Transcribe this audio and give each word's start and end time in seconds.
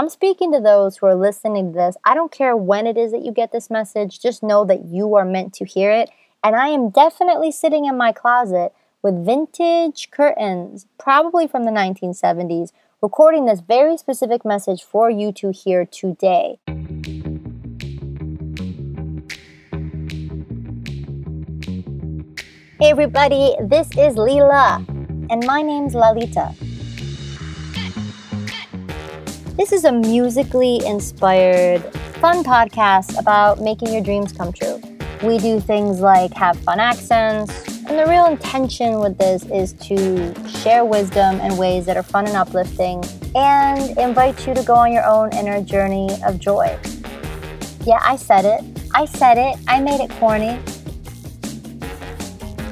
I'm 0.00 0.08
speaking 0.08 0.50
to 0.52 0.60
those 0.60 0.96
who 0.96 1.04
are 1.04 1.14
listening 1.14 1.74
to 1.74 1.78
this. 1.78 1.94
I 2.06 2.14
don't 2.14 2.32
care 2.32 2.56
when 2.56 2.86
it 2.86 2.96
is 2.96 3.12
that 3.12 3.22
you 3.22 3.32
get 3.32 3.52
this 3.52 3.68
message, 3.68 4.18
just 4.18 4.42
know 4.42 4.64
that 4.64 4.86
you 4.86 5.14
are 5.14 5.26
meant 5.26 5.52
to 5.56 5.66
hear 5.66 5.92
it. 5.92 6.08
And 6.42 6.56
I 6.56 6.68
am 6.68 6.88
definitely 6.88 7.52
sitting 7.52 7.84
in 7.84 7.98
my 7.98 8.10
closet 8.10 8.72
with 9.02 9.26
vintage 9.26 10.10
curtains, 10.10 10.86
probably 10.98 11.46
from 11.46 11.66
the 11.66 11.70
1970s, 11.70 12.72
recording 13.02 13.44
this 13.44 13.60
very 13.60 13.98
specific 13.98 14.42
message 14.42 14.82
for 14.82 15.10
you 15.10 15.32
to 15.32 15.50
hear 15.50 15.84
today. 15.84 16.58
Hey 22.80 22.88
everybody, 22.88 23.54
this 23.60 23.88
is 23.88 24.14
Leela, 24.14 24.78
and 25.30 25.44
my 25.44 25.60
name's 25.60 25.94
Lalita. 25.94 26.54
This 29.60 29.72
is 29.72 29.84
a 29.84 29.92
musically 29.92 30.80
inspired, 30.86 31.82
fun 32.22 32.42
podcast 32.42 33.18
about 33.18 33.60
making 33.60 33.92
your 33.92 34.02
dreams 34.02 34.32
come 34.32 34.54
true. 34.54 34.80
We 35.22 35.36
do 35.36 35.60
things 35.60 36.00
like 36.00 36.32
have 36.32 36.58
fun 36.60 36.80
accents, 36.80 37.68
and 37.84 37.98
the 37.98 38.06
real 38.08 38.24
intention 38.24 39.00
with 39.00 39.18
this 39.18 39.44
is 39.44 39.74
to 39.74 40.48
share 40.48 40.86
wisdom 40.86 41.40
in 41.40 41.58
ways 41.58 41.84
that 41.84 41.98
are 41.98 42.02
fun 42.02 42.26
and 42.26 42.36
uplifting 42.36 43.04
and 43.34 43.98
invite 43.98 44.46
you 44.46 44.54
to 44.54 44.62
go 44.62 44.76
on 44.76 44.94
your 44.94 45.04
own 45.04 45.30
inner 45.34 45.60
journey 45.60 46.08
of 46.24 46.38
joy. 46.38 46.78
Yeah, 47.84 48.00
I 48.02 48.16
said 48.16 48.46
it. 48.46 48.64
I 48.94 49.04
said 49.04 49.36
it. 49.36 49.58
I 49.68 49.78
made 49.78 50.00
it 50.00 50.10
corny. 50.12 50.58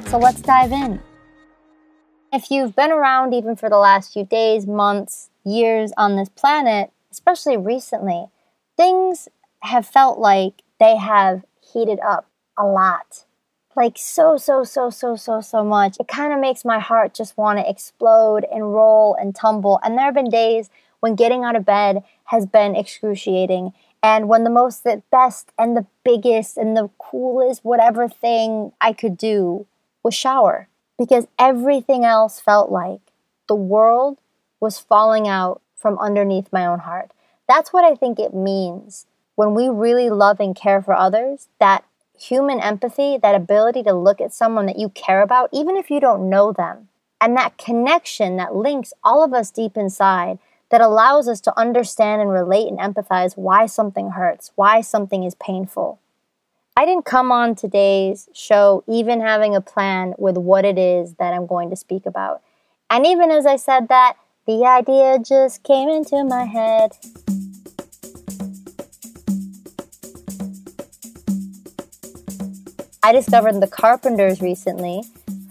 So 0.09 0.17
let's 0.17 0.41
dive 0.41 0.73
in. 0.73 1.03
If 2.33 2.51
you've 2.51 2.75
been 2.75 2.93
around 2.93 3.35
even 3.35 3.57
for 3.57 3.69
the 3.69 3.77
last 3.77 4.15
few 4.15 4.25
days, 4.25 4.67
months, 4.67 5.28
years 5.49 5.93
on 5.97 6.17
this 6.17 6.29
planet, 6.29 6.91
especially 7.11 7.57
recently, 7.57 8.27
things 8.77 9.29
have 9.61 9.87
felt 9.87 10.19
like 10.19 10.63
they 10.79 10.97
have 10.97 11.45
heated 11.61 11.99
up 12.01 12.27
a 12.57 12.67
lot. 12.67 13.25
Like 13.77 13.97
so, 13.97 14.37
so, 14.37 14.65
so, 14.65 14.91
so, 14.91 15.15
so, 15.17 15.41
so 15.41 15.65
much. 15.65 15.97
It 16.01 16.09
kind 16.09 16.33
of 16.33 16.41
makes 16.41 16.65
my 16.65 16.81
heart 16.81 17.15
just 17.15 17.37
want 17.37 17.59
to 17.59 17.69
explode 17.69 18.45
and 18.51 18.73
roll 18.73 19.17
and 19.21 19.35
tumble. 19.35 19.79
And 19.85 19.97
there 19.97 20.07
have 20.07 20.15
been 20.15 20.31
days 20.31 20.69
when 21.01 21.15
getting 21.15 21.45
out 21.45 21.57
of 21.57 21.65
bed 21.65 22.03
has 22.25 22.47
been 22.47 22.75
excruciating. 22.75 23.73
And 24.03 24.29
when 24.29 24.45
the 24.45 24.51
most, 24.51 24.85
the 24.85 25.03
best, 25.11 25.53
and 25.59 25.77
the 25.77 25.87
biggest, 26.05 26.57
and 26.57 26.77
the 26.77 26.91
coolest, 26.99 27.65
whatever 27.65 28.09
thing 28.09 28.73
I 28.81 28.93
could 28.93 29.17
do 29.17 29.67
was 30.03 30.15
shower. 30.15 30.69
Because 30.99 31.29
everything 31.39 32.05
else 32.05 32.41
felt 32.41 32.71
like 32.71 33.01
the 33.49 33.55
world 33.55 34.19
was 34.61 34.79
falling 34.79 35.29
out 35.29 35.63
from 35.77 35.99
underneath 35.99 36.53
my 36.53 36.67
own 36.67 36.81
heart. 36.81 37.13
That's 37.49 37.73
what 37.73 37.85
I 37.85 37.95
think 37.95 38.19
it 38.19 38.35
means 38.35 39.07
when 39.37 39.55
we 39.55 39.69
really 39.69 40.11
love 40.11 40.41
and 40.41 40.55
care 40.55 40.83
for 40.83 40.95
others, 40.95 41.49
that 41.61 41.85
human 42.19 42.61
empathy, 42.61 43.17
that 43.17 43.35
ability 43.35 43.85
to 43.85 43.93
look 43.93 44.21
at 44.21 44.35
someone 44.35 44.67
that 44.67 44.79
you 44.79 44.89
care 44.89 45.23
about, 45.23 45.49
even 45.53 45.77
if 45.77 45.91
you 45.91 46.01
don't 46.01 46.29
know 46.29 46.53
them, 46.53 46.89
and 47.21 47.37
that 47.37 47.57
connection 47.57 48.37
that 48.37 48.55
links 48.55 48.93
all 49.05 49.23
of 49.23 49.33
us 49.33 49.51
deep 49.51 49.77
inside 49.77 50.39
that 50.71 50.81
allows 50.81 51.29
us 51.29 51.41
to 51.41 51.59
understand 51.59 52.21
and 52.21 52.31
relate 52.31 52.69
and 52.69 52.79
empathize 52.79 53.37
why 53.37 53.67
something 53.67 54.11
hurts, 54.11 54.53
why 54.55 54.81
something 54.81 55.23
is 55.25 55.35
painful. 55.37 56.01
I 56.77 56.85
didn't 56.85 57.07
come 57.07 57.33
on 57.33 57.55
today's 57.55 58.29
show 58.33 58.85
even 58.87 59.21
having 59.21 59.57
a 59.57 59.61
plan 59.61 60.15
with 60.19 60.37
what 60.37 60.65
it 60.65 60.79
is 60.79 61.15
that 61.15 61.33
I'm 61.33 61.47
going 61.47 61.71
to 61.71 61.77
speak 61.77 62.07
about. 62.07 62.43
And 62.91 63.07
even 63.07 63.31
as 63.31 63.47
I 63.47 63.57
said 63.57 63.89
that, 63.89 64.17
the 64.49 64.65
idea 64.65 65.19
just 65.19 65.63
came 65.63 65.91
into 65.91 66.25
my 66.25 66.47
head. 66.47 66.93
I 73.03 73.13
discovered 73.13 73.61
the 73.61 73.69
Carpenters 73.71 74.41
recently, 74.41 75.03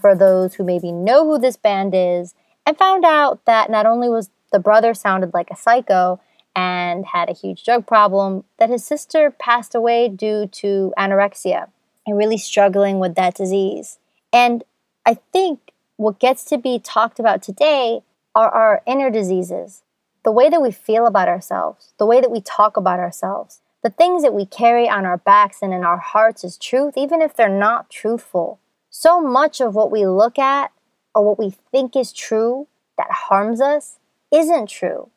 for 0.02 0.16
those 0.16 0.56
who 0.56 0.64
maybe 0.64 0.92
know 0.92 1.26
who 1.26 1.38
this 1.38 1.58
band 1.58 1.94
is, 1.96 2.34
and 2.66 2.76
found 2.76 3.06
out 3.06 3.46
that 3.46 3.70
not 3.70 3.86
only 3.86 4.10
was 4.10 4.32
the 4.52 4.58
brother 4.58 4.96
sounded 4.96 5.32
like 5.32 5.52
a 5.52 5.56
psycho 5.56 6.20
and 6.56 7.06
had 7.06 7.30
a 7.30 7.34
huge 7.34 7.64
drug 7.64 7.86
problem, 7.86 8.46
that 8.58 8.72
his 8.72 8.84
sister 8.84 9.30
passed 9.30 9.76
away 9.76 10.10
due 10.10 10.48
to 10.54 10.92
anorexia 10.98 11.70
and 12.08 12.18
really 12.18 12.40
struggling 12.40 12.98
with 12.98 13.14
that 13.14 13.36
disease. 13.36 14.00
And 14.34 14.64
I 15.06 15.20
think 15.32 15.60
what 15.98 16.18
gets 16.18 16.44
to 16.46 16.58
be 16.58 16.80
talked 16.80 17.20
about 17.20 17.44
today 17.44 18.02
are 18.38 18.52
our 18.52 18.84
inner 18.86 19.10
diseases, 19.10 19.82
the 20.24 20.32
way 20.32 20.48
that 20.48 20.62
we 20.62 20.70
feel 20.70 21.08
about 21.08 21.28
ourselves, 21.28 21.94
the 21.98 22.06
way 22.06 22.22
that 22.22 22.30
we 22.30 22.40
talk 22.40 22.78
about 22.78 23.00
ourselves, 23.00 23.62
the 23.82 23.90
things 23.90 24.22
that 24.22 24.34
we 24.34 24.46
carry 24.46 24.88
on 24.88 25.08
our 25.08 25.18
backs 25.18 25.64
and 25.64 25.74
in 25.74 25.84
our 25.84 25.98
hearts 25.98 26.44
as 26.44 26.56
truth, 26.56 26.94
even 26.96 27.20
if 27.20 27.36
they're 27.36 27.50
not 27.50 27.90
truthful. 27.90 28.60
So 28.92 29.20
much 29.20 29.60
of 29.60 29.74
what 29.74 29.90
we 29.90 30.06
look 30.06 30.38
at 30.38 30.72
or 31.16 31.26
what 31.26 31.40
we 31.40 31.56
think 31.72 31.96
is 31.96 32.14
true 32.14 32.68
that 32.96 33.10
harms 33.10 33.60
us 33.60 33.98
isn't 34.32 34.70
true. 34.70 35.10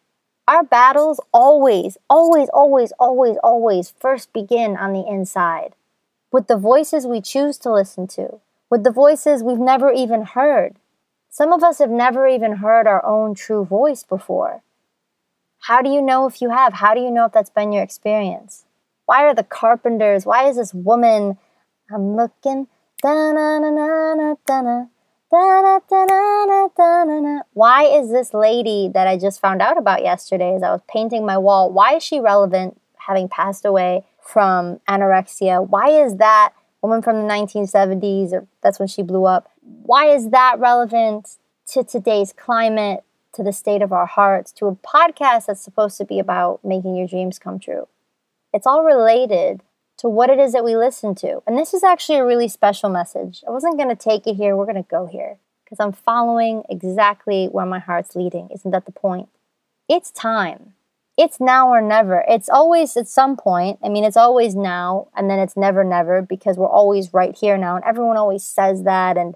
Our 0.48 0.64
battles 0.64 1.20
always, 1.32 1.98
always, 2.08 2.48
always, 2.48 2.90
always, 2.98 3.36
always 3.44 3.92
first 4.00 4.32
begin 4.32 4.78
on 4.78 4.94
the 4.94 5.06
inside 5.06 5.74
with 6.32 6.46
the 6.46 6.56
voices 6.56 7.06
we 7.06 7.20
choose 7.20 7.58
to 7.58 7.72
listen 7.72 8.06
to, 8.06 8.40
with 8.70 8.82
the 8.82 8.90
voices 8.90 9.42
we've 9.42 9.58
never 9.58 9.92
even 9.92 10.22
heard, 10.22 10.76
some 11.30 11.52
of 11.52 11.62
us 11.62 11.78
have 11.78 11.90
never 11.90 12.26
even 12.26 12.56
heard 12.56 12.86
our 12.86 13.04
own 13.06 13.34
true 13.34 13.64
voice 13.64 14.02
before. 14.02 14.62
How 15.60 15.80
do 15.80 15.88
you 15.88 16.02
know 16.02 16.26
if 16.26 16.42
you 16.42 16.50
have? 16.50 16.74
How 16.74 16.92
do 16.92 17.00
you 17.00 17.10
know 17.10 17.26
if 17.26 17.32
that's 17.32 17.50
been 17.50 17.72
your 17.72 17.82
experience? 17.82 18.64
Why 19.06 19.24
are 19.24 19.34
the 19.34 19.44
carpenters? 19.44 20.26
Why 20.26 20.48
is 20.48 20.56
this 20.56 20.74
woman? 20.74 21.38
I'm 21.92 22.16
looking. 22.16 22.66
Why 27.52 27.84
is 27.84 28.10
this 28.10 28.34
lady 28.34 28.90
that 28.92 29.06
I 29.06 29.16
just 29.16 29.40
found 29.40 29.62
out 29.62 29.78
about 29.78 30.02
yesterday 30.02 30.54
as 30.54 30.62
I 30.62 30.72
was 30.72 30.82
painting 30.88 31.24
my 31.24 31.38
wall? 31.38 31.72
Why 31.72 31.94
is 31.94 32.02
she 32.02 32.18
relevant 32.20 32.80
having 33.06 33.28
passed 33.28 33.64
away 33.64 34.04
from 34.20 34.80
anorexia? 34.88 35.66
Why 35.66 35.90
is 35.90 36.16
that 36.16 36.52
woman 36.82 37.02
from 37.02 37.16
the 37.16 37.28
1970s, 37.28 38.32
or 38.32 38.46
that's 38.62 38.78
when 38.78 38.88
she 38.88 39.02
blew 39.02 39.24
up. 39.24 39.49
Why 39.82 40.06
is 40.14 40.30
that 40.30 40.58
relevant 40.58 41.36
to 41.68 41.84
today's 41.84 42.32
climate, 42.32 43.04
to 43.34 43.42
the 43.42 43.52
state 43.52 43.82
of 43.82 43.92
our 43.92 44.06
hearts, 44.06 44.52
to 44.52 44.66
a 44.66 44.74
podcast 44.74 45.46
that's 45.46 45.62
supposed 45.62 45.96
to 45.98 46.04
be 46.04 46.18
about 46.18 46.64
making 46.64 46.96
your 46.96 47.06
dreams 47.06 47.38
come 47.38 47.58
true? 47.58 47.88
It's 48.52 48.66
all 48.66 48.84
related 48.84 49.62
to 49.98 50.08
what 50.08 50.30
it 50.30 50.38
is 50.38 50.52
that 50.52 50.64
we 50.64 50.76
listen 50.76 51.14
to. 51.16 51.42
And 51.46 51.56
this 51.56 51.74
is 51.74 51.84
actually 51.84 52.18
a 52.18 52.24
really 52.24 52.48
special 52.48 52.88
message. 52.88 53.42
I 53.46 53.50
wasn't 53.50 53.76
going 53.76 53.88
to 53.88 53.96
take 53.96 54.26
it 54.26 54.34
here, 54.34 54.56
we're 54.56 54.64
going 54.64 54.82
to 54.82 54.90
go 54.90 55.06
here 55.06 55.38
because 55.64 55.78
I'm 55.78 55.92
following 55.92 56.64
exactly 56.68 57.46
where 57.46 57.66
my 57.66 57.78
heart's 57.78 58.16
leading. 58.16 58.48
Isn't 58.50 58.72
that 58.72 58.86
the 58.86 58.92
point? 58.92 59.28
It's 59.88 60.10
time 60.10 60.74
it's 61.20 61.38
now 61.38 61.68
or 61.68 61.82
never. 61.82 62.24
It's 62.26 62.48
always 62.48 62.96
at 62.96 63.06
some 63.06 63.36
point. 63.36 63.78
I 63.84 63.90
mean, 63.90 64.04
it's 64.04 64.16
always 64.16 64.54
now 64.54 65.08
and 65.14 65.28
then 65.28 65.38
it's 65.38 65.54
never, 65.54 65.84
never 65.84 66.22
because 66.22 66.56
we're 66.56 66.66
always 66.66 67.12
right 67.12 67.36
here 67.36 67.58
now. 67.58 67.76
And 67.76 67.84
everyone 67.84 68.16
always 68.16 68.42
says 68.42 68.84
that 68.84 69.18
and 69.18 69.34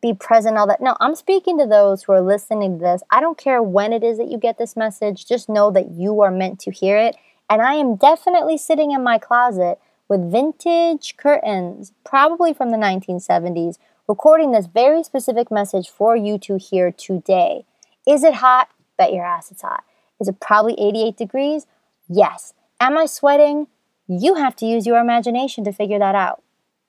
be 0.00 0.14
present, 0.14 0.56
all 0.56 0.66
that. 0.66 0.80
No, 0.80 0.96
I'm 1.00 1.14
speaking 1.14 1.58
to 1.58 1.66
those 1.66 2.02
who 2.02 2.12
are 2.12 2.20
listening 2.20 2.78
to 2.78 2.84
this. 2.84 3.02
I 3.10 3.20
don't 3.20 3.38
care 3.38 3.62
when 3.62 3.92
it 3.92 4.02
is 4.02 4.18
that 4.18 4.30
you 4.30 4.38
get 4.38 4.58
this 4.58 4.76
message, 4.76 5.26
just 5.26 5.48
know 5.48 5.70
that 5.70 5.90
you 5.92 6.20
are 6.20 6.30
meant 6.30 6.60
to 6.60 6.70
hear 6.70 6.98
it. 6.98 7.16
And 7.48 7.62
I 7.62 7.74
am 7.74 7.96
definitely 7.96 8.58
sitting 8.58 8.90
in 8.90 9.04
my 9.04 9.18
closet 9.18 9.78
with 10.08 10.30
vintage 10.30 11.16
curtains, 11.16 11.92
probably 12.04 12.52
from 12.52 12.70
the 12.70 12.76
1970s, 12.76 13.78
recording 14.08 14.52
this 14.52 14.66
very 14.66 15.02
specific 15.02 15.50
message 15.50 15.88
for 15.88 16.16
you 16.16 16.38
to 16.38 16.58
hear 16.58 16.90
today. 16.90 17.64
Is 18.06 18.24
it 18.24 18.34
hot? 18.34 18.68
Bet 18.96 19.12
your 19.12 19.24
ass 19.24 19.50
it's 19.50 19.62
hot. 19.62 19.84
Is 20.20 20.28
it 20.28 20.40
probably 20.40 20.74
88 20.78 21.16
degrees? 21.16 21.66
Yes. 22.08 22.54
Am 22.80 22.96
I 22.96 23.06
sweating? 23.06 23.66
You 24.06 24.34
have 24.34 24.56
to 24.56 24.66
use 24.66 24.86
your 24.86 24.98
imagination 24.98 25.64
to 25.64 25.72
figure 25.72 25.98
that 25.98 26.14
out. 26.14 26.42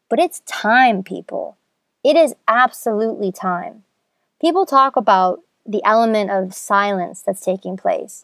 But 0.09 0.19
it's 0.19 0.41
time, 0.41 1.03
people. 1.03 1.56
It 2.07 2.15
is 2.15 2.35
absolutely 2.47 3.33
time. 3.33 3.83
People 4.39 4.65
talk 4.65 4.95
about 4.95 5.41
the 5.65 5.83
element 5.83 6.31
of 6.31 6.53
silence 6.53 7.21
that's 7.21 7.43
taking 7.43 7.75
place. 7.75 8.23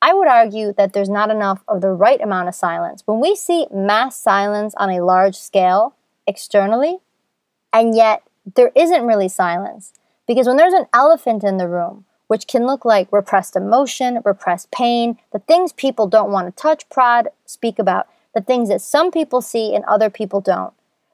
I 0.00 0.14
would 0.14 0.26
argue 0.26 0.72
that 0.72 0.94
there's 0.94 1.10
not 1.10 1.30
enough 1.30 1.62
of 1.68 1.82
the 1.82 1.90
right 1.90 2.18
amount 2.18 2.48
of 2.48 2.54
silence. 2.54 3.02
When 3.04 3.20
we 3.20 3.36
see 3.36 3.66
mass 3.70 4.16
silence 4.16 4.74
on 4.78 4.88
a 4.88 5.04
large 5.04 5.36
scale 5.36 5.94
externally, 6.26 7.00
and 7.74 7.94
yet 7.94 8.22
there 8.54 8.72
isn't 8.74 9.06
really 9.06 9.28
silence, 9.28 9.92
because 10.26 10.46
when 10.46 10.56
there's 10.56 10.72
an 10.72 10.86
elephant 10.94 11.44
in 11.44 11.58
the 11.58 11.68
room, 11.68 12.06
which 12.28 12.46
can 12.46 12.66
look 12.66 12.86
like 12.86 13.12
repressed 13.12 13.54
emotion, 13.54 14.22
repressed 14.24 14.70
pain, 14.70 15.18
the 15.30 15.40
things 15.40 15.74
people 15.74 16.06
don't 16.06 16.32
want 16.32 16.46
to 16.46 16.62
touch, 16.62 16.88
prod, 16.88 17.28
speak 17.44 17.78
about, 17.78 18.08
the 18.34 18.40
things 18.40 18.70
that 18.70 18.80
some 18.80 19.10
people 19.10 19.42
see 19.42 19.74
and 19.74 19.84
other 19.84 20.08
people 20.08 20.40
don't. 20.40 20.72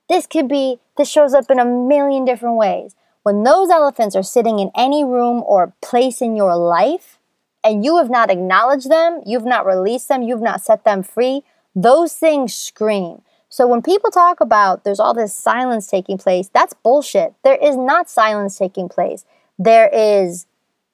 This 0.08 0.26
could 0.26 0.48
be, 0.48 0.78
this 0.96 1.10
shows 1.10 1.34
up 1.34 1.50
in 1.50 1.58
a 1.58 1.64
million 1.64 2.24
different 2.24 2.56
ways. 2.56 2.94
When 3.22 3.42
those 3.42 3.70
elephants 3.70 4.14
are 4.14 4.22
sitting 4.22 4.58
in 4.60 4.70
any 4.76 5.04
room 5.04 5.42
or 5.44 5.74
place 5.82 6.22
in 6.22 6.36
your 6.36 6.56
life, 6.56 7.18
and 7.64 7.84
you 7.84 7.96
have 7.98 8.10
not 8.10 8.30
acknowledged 8.30 8.88
them, 8.88 9.20
you've 9.26 9.44
not 9.44 9.66
released 9.66 10.08
them, 10.08 10.22
you've 10.22 10.40
not 10.40 10.62
set 10.62 10.84
them 10.84 11.02
free, 11.02 11.42
those 11.74 12.14
things 12.14 12.54
scream. 12.54 13.22
So 13.48 13.66
when 13.66 13.82
people 13.82 14.10
talk 14.10 14.40
about 14.40 14.84
there's 14.84 15.00
all 15.00 15.14
this 15.14 15.34
silence 15.34 15.86
taking 15.86 16.18
place, 16.18 16.48
that's 16.52 16.74
bullshit. 16.74 17.34
There 17.42 17.56
is 17.56 17.76
not 17.76 18.08
silence 18.08 18.58
taking 18.58 18.88
place. 18.88 19.24
There 19.58 19.88
is 19.92 20.46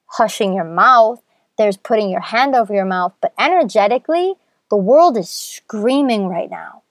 hushing 0.05 0.53
your 0.53 0.63
mouth, 0.63 1.21
there's 1.57 1.77
putting 1.77 2.09
your 2.09 2.21
hand 2.21 2.55
over 2.55 2.73
your 2.73 2.85
mouth, 2.85 3.13
but 3.21 3.33
energetically, 3.39 4.35
the 4.69 4.77
world 4.77 5.17
is 5.17 5.29
screaming 5.29 6.27
right 6.27 6.49
now. 6.49 6.82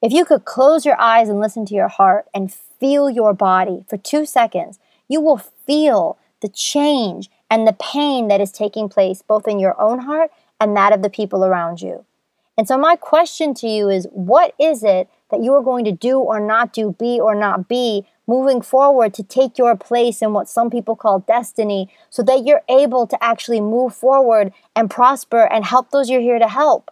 If 0.00 0.12
you 0.12 0.24
could 0.24 0.44
close 0.44 0.86
your 0.86 1.00
eyes 1.00 1.28
and 1.28 1.40
listen 1.40 1.66
to 1.66 1.74
your 1.74 1.88
heart 1.88 2.26
and 2.32 2.52
feel 2.52 3.10
your 3.10 3.34
body 3.34 3.84
for 3.88 3.96
two 3.96 4.26
seconds, 4.26 4.78
you 5.08 5.20
will 5.20 5.38
feel 5.38 6.18
the 6.40 6.48
change 6.48 7.28
and 7.50 7.66
the 7.66 7.72
pain 7.72 8.28
that 8.28 8.40
is 8.40 8.52
taking 8.52 8.88
place 8.88 9.22
both 9.22 9.48
in 9.48 9.58
your 9.58 9.80
own 9.80 10.00
heart 10.00 10.30
and 10.60 10.76
that 10.76 10.92
of 10.92 11.02
the 11.02 11.10
people 11.10 11.44
around 11.44 11.82
you. 11.82 12.04
And 12.56 12.68
so, 12.68 12.78
my 12.78 12.94
question 12.94 13.54
to 13.54 13.68
you 13.68 13.88
is 13.88 14.06
what 14.12 14.54
is 14.58 14.84
it 14.84 15.08
that 15.30 15.42
you 15.42 15.52
are 15.54 15.62
going 15.62 15.84
to 15.84 15.92
do 15.92 16.18
or 16.20 16.38
not 16.38 16.72
do, 16.72 16.94
be 16.98 17.18
or 17.18 17.34
not 17.34 17.68
be, 17.68 18.06
moving 18.26 18.60
forward 18.60 19.14
to 19.14 19.22
take 19.24 19.58
your 19.58 19.76
place 19.76 20.22
in 20.22 20.32
what 20.32 20.48
some 20.48 20.70
people 20.70 20.94
call 20.94 21.20
destiny 21.20 21.88
so 22.08 22.22
that 22.22 22.44
you're 22.44 22.62
able 22.68 23.06
to 23.06 23.22
actually 23.22 23.60
move 23.60 23.94
forward 23.94 24.52
and 24.76 24.90
prosper 24.90 25.44
and 25.52 25.64
help 25.64 25.90
those 25.90 26.08
you're 26.08 26.20
here 26.20 26.38
to 26.38 26.48
help? 26.48 26.90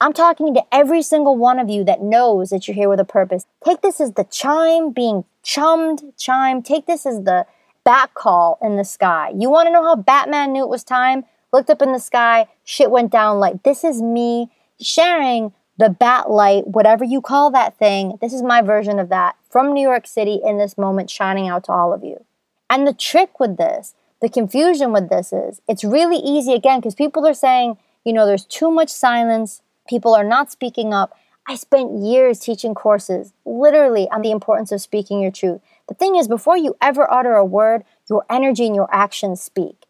I'm 0.00 0.12
talking 0.12 0.54
to 0.54 0.64
every 0.72 1.02
single 1.02 1.36
one 1.36 1.58
of 1.58 1.70
you 1.70 1.84
that 1.84 2.02
knows 2.02 2.50
that 2.50 2.66
you're 2.66 2.74
here 2.74 2.88
with 2.88 3.00
a 3.00 3.04
purpose. 3.04 3.46
Take 3.64 3.80
this 3.80 4.00
as 4.00 4.12
the 4.12 4.24
chime 4.24 4.90
being 4.90 5.24
chummed, 5.42 6.12
chime. 6.16 6.62
Take 6.62 6.86
this 6.86 7.06
as 7.06 7.22
the 7.22 7.46
bat 7.84 8.12
call 8.14 8.58
in 8.60 8.76
the 8.76 8.84
sky. 8.84 9.32
You 9.36 9.50
want 9.50 9.68
to 9.68 9.72
know 9.72 9.84
how 9.84 9.96
Batman 9.96 10.52
knew 10.52 10.64
it 10.64 10.68
was 10.68 10.84
time? 10.84 11.24
Looked 11.52 11.70
up 11.70 11.82
in 11.82 11.92
the 11.92 12.00
sky, 12.00 12.48
shit 12.64 12.90
went 12.90 13.12
down 13.12 13.38
like 13.38 13.62
this 13.62 13.84
is 13.84 14.02
me 14.02 14.50
sharing 14.80 15.52
the 15.78 15.90
bat 15.90 16.30
light, 16.30 16.66
whatever 16.66 17.04
you 17.04 17.20
call 17.20 17.50
that 17.52 17.78
thing. 17.78 18.18
This 18.20 18.32
is 18.32 18.42
my 18.42 18.62
version 18.62 18.98
of 18.98 19.08
that 19.10 19.36
from 19.48 19.72
New 19.72 19.82
York 19.82 20.06
City 20.06 20.40
in 20.44 20.58
this 20.58 20.76
moment, 20.76 21.10
shining 21.10 21.48
out 21.48 21.64
to 21.64 21.72
all 21.72 21.92
of 21.92 22.02
you. 22.02 22.24
And 22.68 22.86
the 22.86 22.92
trick 22.92 23.38
with 23.38 23.56
this, 23.56 23.94
the 24.20 24.28
confusion 24.28 24.92
with 24.92 25.08
this 25.08 25.32
is 25.32 25.60
it's 25.68 25.84
really 25.84 26.16
easy 26.16 26.54
again 26.54 26.80
because 26.80 26.94
people 26.94 27.26
are 27.26 27.34
saying, 27.34 27.76
you 28.04 28.12
know, 28.12 28.26
there's 28.26 28.44
too 28.44 28.70
much 28.70 28.88
silence, 28.88 29.62
people 29.88 30.14
are 30.14 30.24
not 30.24 30.50
speaking 30.50 30.92
up. 30.92 31.16
I 31.46 31.56
spent 31.56 32.02
years 32.02 32.38
teaching 32.38 32.74
courses 32.74 33.32
literally 33.44 34.08
on 34.10 34.22
the 34.22 34.30
importance 34.30 34.72
of 34.72 34.80
speaking 34.80 35.20
your 35.20 35.30
truth. 35.30 35.60
The 35.88 35.94
thing 35.94 36.16
is, 36.16 36.26
before 36.26 36.56
you 36.56 36.76
ever 36.80 37.10
utter 37.12 37.34
a 37.34 37.44
word, 37.44 37.84
your 38.08 38.24
energy 38.30 38.66
and 38.66 38.74
your 38.74 38.88
actions 38.90 39.42
speak. 39.42 39.84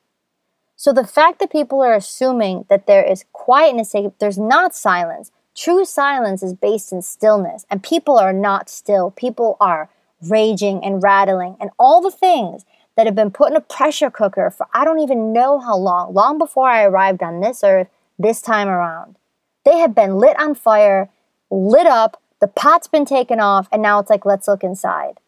So 0.76 0.92
the 0.92 1.06
fact 1.06 1.38
that 1.38 1.52
people 1.52 1.80
are 1.80 1.94
assuming 1.94 2.66
that 2.68 2.86
there 2.86 3.04
is 3.04 3.24
quietness, 3.32 3.94
there's 4.18 4.38
not 4.38 4.74
silence. 4.74 5.30
True 5.54 5.84
silence 5.84 6.42
is 6.42 6.52
based 6.52 6.92
in 6.92 7.00
stillness, 7.00 7.64
and 7.70 7.82
people 7.82 8.18
are 8.18 8.32
not 8.32 8.68
still. 8.68 9.12
People 9.12 9.56
are 9.60 9.88
raging 10.20 10.84
and 10.84 11.02
rattling, 11.02 11.56
and 11.60 11.70
all 11.78 12.00
the 12.00 12.10
things 12.10 12.64
that 12.96 13.06
have 13.06 13.14
been 13.14 13.30
put 13.30 13.50
in 13.50 13.56
a 13.56 13.60
pressure 13.60 14.10
cooker 14.10 14.50
for 14.50 14.66
I 14.74 14.84
don't 14.84 14.98
even 15.00 15.32
know 15.32 15.60
how 15.60 15.76
long, 15.76 16.12
long 16.12 16.38
before 16.38 16.68
I 16.68 16.84
arrived 16.84 17.22
on 17.22 17.40
this 17.40 17.62
earth 17.62 17.88
this 18.18 18.40
time 18.40 18.68
around. 18.68 19.16
They 19.64 19.78
have 19.78 19.94
been 19.94 20.16
lit 20.16 20.38
on 20.38 20.54
fire, 20.54 21.10
lit 21.50 21.86
up, 21.86 22.20
the 22.40 22.48
pot's 22.48 22.88
been 22.88 23.04
taken 23.04 23.40
off, 23.40 23.68
and 23.72 23.80
now 23.80 23.98
it's 23.98 24.10
like, 24.10 24.26
let's 24.26 24.48
look 24.48 24.62
inside. 24.62 25.20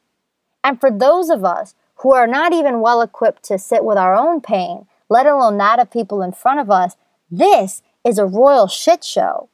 And 0.62 0.78
for 0.80 0.90
those 0.90 1.30
of 1.30 1.44
us 1.44 1.74
who 1.96 2.12
are 2.12 2.26
not 2.26 2.52
even 2.52 2.80
well 2.80 3.00
equipped 3.00 3.42
to 3.44 3.58
sit 3.58 3.84
with 3.84 3.96
our 3.96 4.14
own 4.14 4.40
pain, 4.40 4.86
let 5.08 5.26
alone 5.26 5.56
that 5.58 5.78
of 5.78 5.90
people 5.90 6.22
in 6.22 6.32
front 6.32 6.60
of 6.60 6.70
us, 6.70 6.96
this 7.30 7.82
is 8.04 8.18
a 8.18 8.26
royal 8.26 8.68
shit 8.68 9.02
show. 9.02 9.48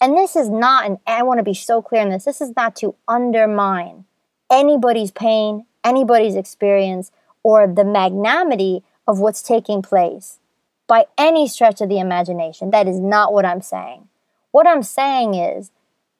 And 0.00 0.16
this 0.16 0.34
is 0.34 0.48
not, 0.50 0.84
and 0.84 0.98
I 1.06 1.22
want 1.22 1.38
to 1.38 1.44
be 1.44 1.54
so 1.54 1.80
clear 1.80 2.02
in 2.02 2.10
this, 2.10 2.24
this 2.24 2.40
is 2.40 2.52
not 2.56 2.74
to 2.76 2.96
undermine 3.06 4.04
anybody's 4.50 5.10
pain, 5.10 5.66
anybody's 5.84 6.34
experience, 6.34 7.12
or 7.42 7.66
the 7.66 7.84
magnanimity 7.84 8.82
of 9.06 9.20
what's 9.20 9.42
taking 9.42 9.82
place 9.82 10.38
by 10.86 11.04
any 11.16 11.46
stretch 11.46 11.80
of 11.80 11.88
the 11.88 11.98
imagination. 11.98 12.70
That 12.70 12.88
is 12.88 12.98
not 12.98 13.32
what 13.32 13.44
I'm 13.44 13.62
saying. 13.62 14.08
What 14.54 14.68
I'm 14.68 14.84
saying 14.84 15.34
is 15.34 15.72